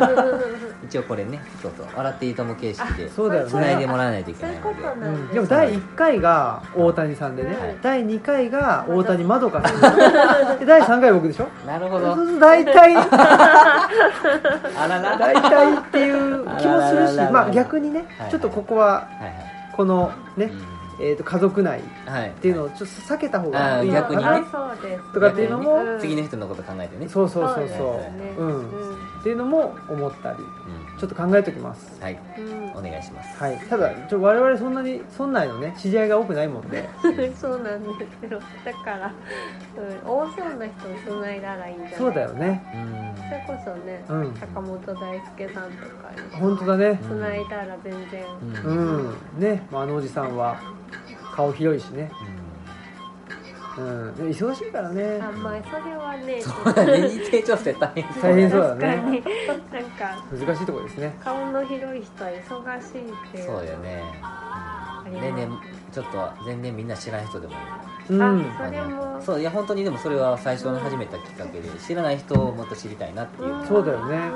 [0.85, 5.07] 一応これねそうそう笑っていいとも形式でそうだよつないでねもらわないといけないので。
[5.07, 7.77] うん、でも第1回が大谷さんでね、はい。
[7.81, 9.81] 第2回が大谷まどかさん。
[10.59, 11.47] で第3回僕でしょ？
[11.65, 12.16] なるほど。
[12.41, 12.97] 大体。
[12.99, 15.16] あらら。
[15.16, 18.31] 大体っていう気もするしあららららまあ逆にねはい。
[18.31, 19.33] ちょっとここははいはい。
[19.77, 20.72] このね、うん
[21.03, 22.31] えー、と家族内っはい。
[22.41, 24.23] ていうのをちょっと避けた方がいいの逆にね。
[24.23, 27.09] かなあそうですとかっていうのもうん次の人のこと考えてね。
[27.09, 28.01] そうそうそうそ
[28.39, 28.43] う。
[28.43, 28.66] うん。
[29.20, 30.39] っていうのも思ったり。
[30.39, 30.47] うん
[31.03, 32.01] ちょっと考えておきます。
[32.01, 32.19] はい。
[32.39, 32.70] うん。
[32.70, 33.37] お願いします。
[33.37, 33.59] はい。
[33.69, 36.89] ただちょ我々そんなに村内のね知り合いが多くないもんで。
[37.35, 39.12] そうなんですよだから、
[39.77, 40.66] うん、多そうな
[41.05, 42.62] 人をつないだらいいんじゃないそうだよね。
[42.73, 44.35] うんそれこそね、うん。
[44.35, 47.01] 坂本大輔さんとかに本当だね。
[47.03, 48.24] つないだら全然、
[48.65, 48.73] うん。
[48.73, 49.41] ううんん。
[49.41, 50.57] ね、まあ、あのおじさんは
[51.35, 52.12] 顔広いしね。
[52.37, 52.41] うん
[53.77, 55.19] で忙しいからね。
[55.23, 57.09] あんまりそれはねそうだね。
[57.09, 58.05] 日程調整大変。
[58.20, 59.11] 大変そうだ確かに。
[59.12, 59.23] ね
[59.73, 61.16] なんか難しいところですね。
[61.24, 64.03] 顔の広い人は忙しいっていうそうよね。
[64.23, 65.23] あります。
[65.23, 65.59] 全然
[65.93, 67.53] ちょっと全然みんな知らん人でも。
[67.53, 68.23] いいうん。
[68.23, 69.23] あそれも。
[69.23, 73.66] そういや本当にでもそれは最初に始めたきっかけで知らない人をもっと知りたいなっていう、ん。
[73.66, 74.16] そうだよね。
[74.16, 74.32] うん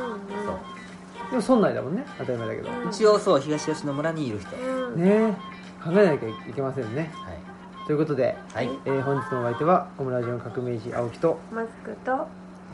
[0.46, 1.30] そう。
[1.30, 2.04] でも村内だもんね。
[2.18, 2.70] 当たり前だけど。
[2.70, 5.02] うん一応そう東吉野村にいる人、うん。
[5.02, 5.36] ね。
[5.84, 7.10] 考えなきゃいけませんね。
[7.12, 7.35] はい
[7.86, 12.28] ということで、はい、えー本日のお相手はオムラジオの革命児青木とマスクとは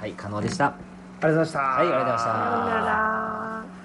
[0.06, 0.68] い、可能でした。
[0.68, 1.58] ありがとうございました。
[1.58, 2.32] はいありがとうございました。
[2.32, 3.81] さようなら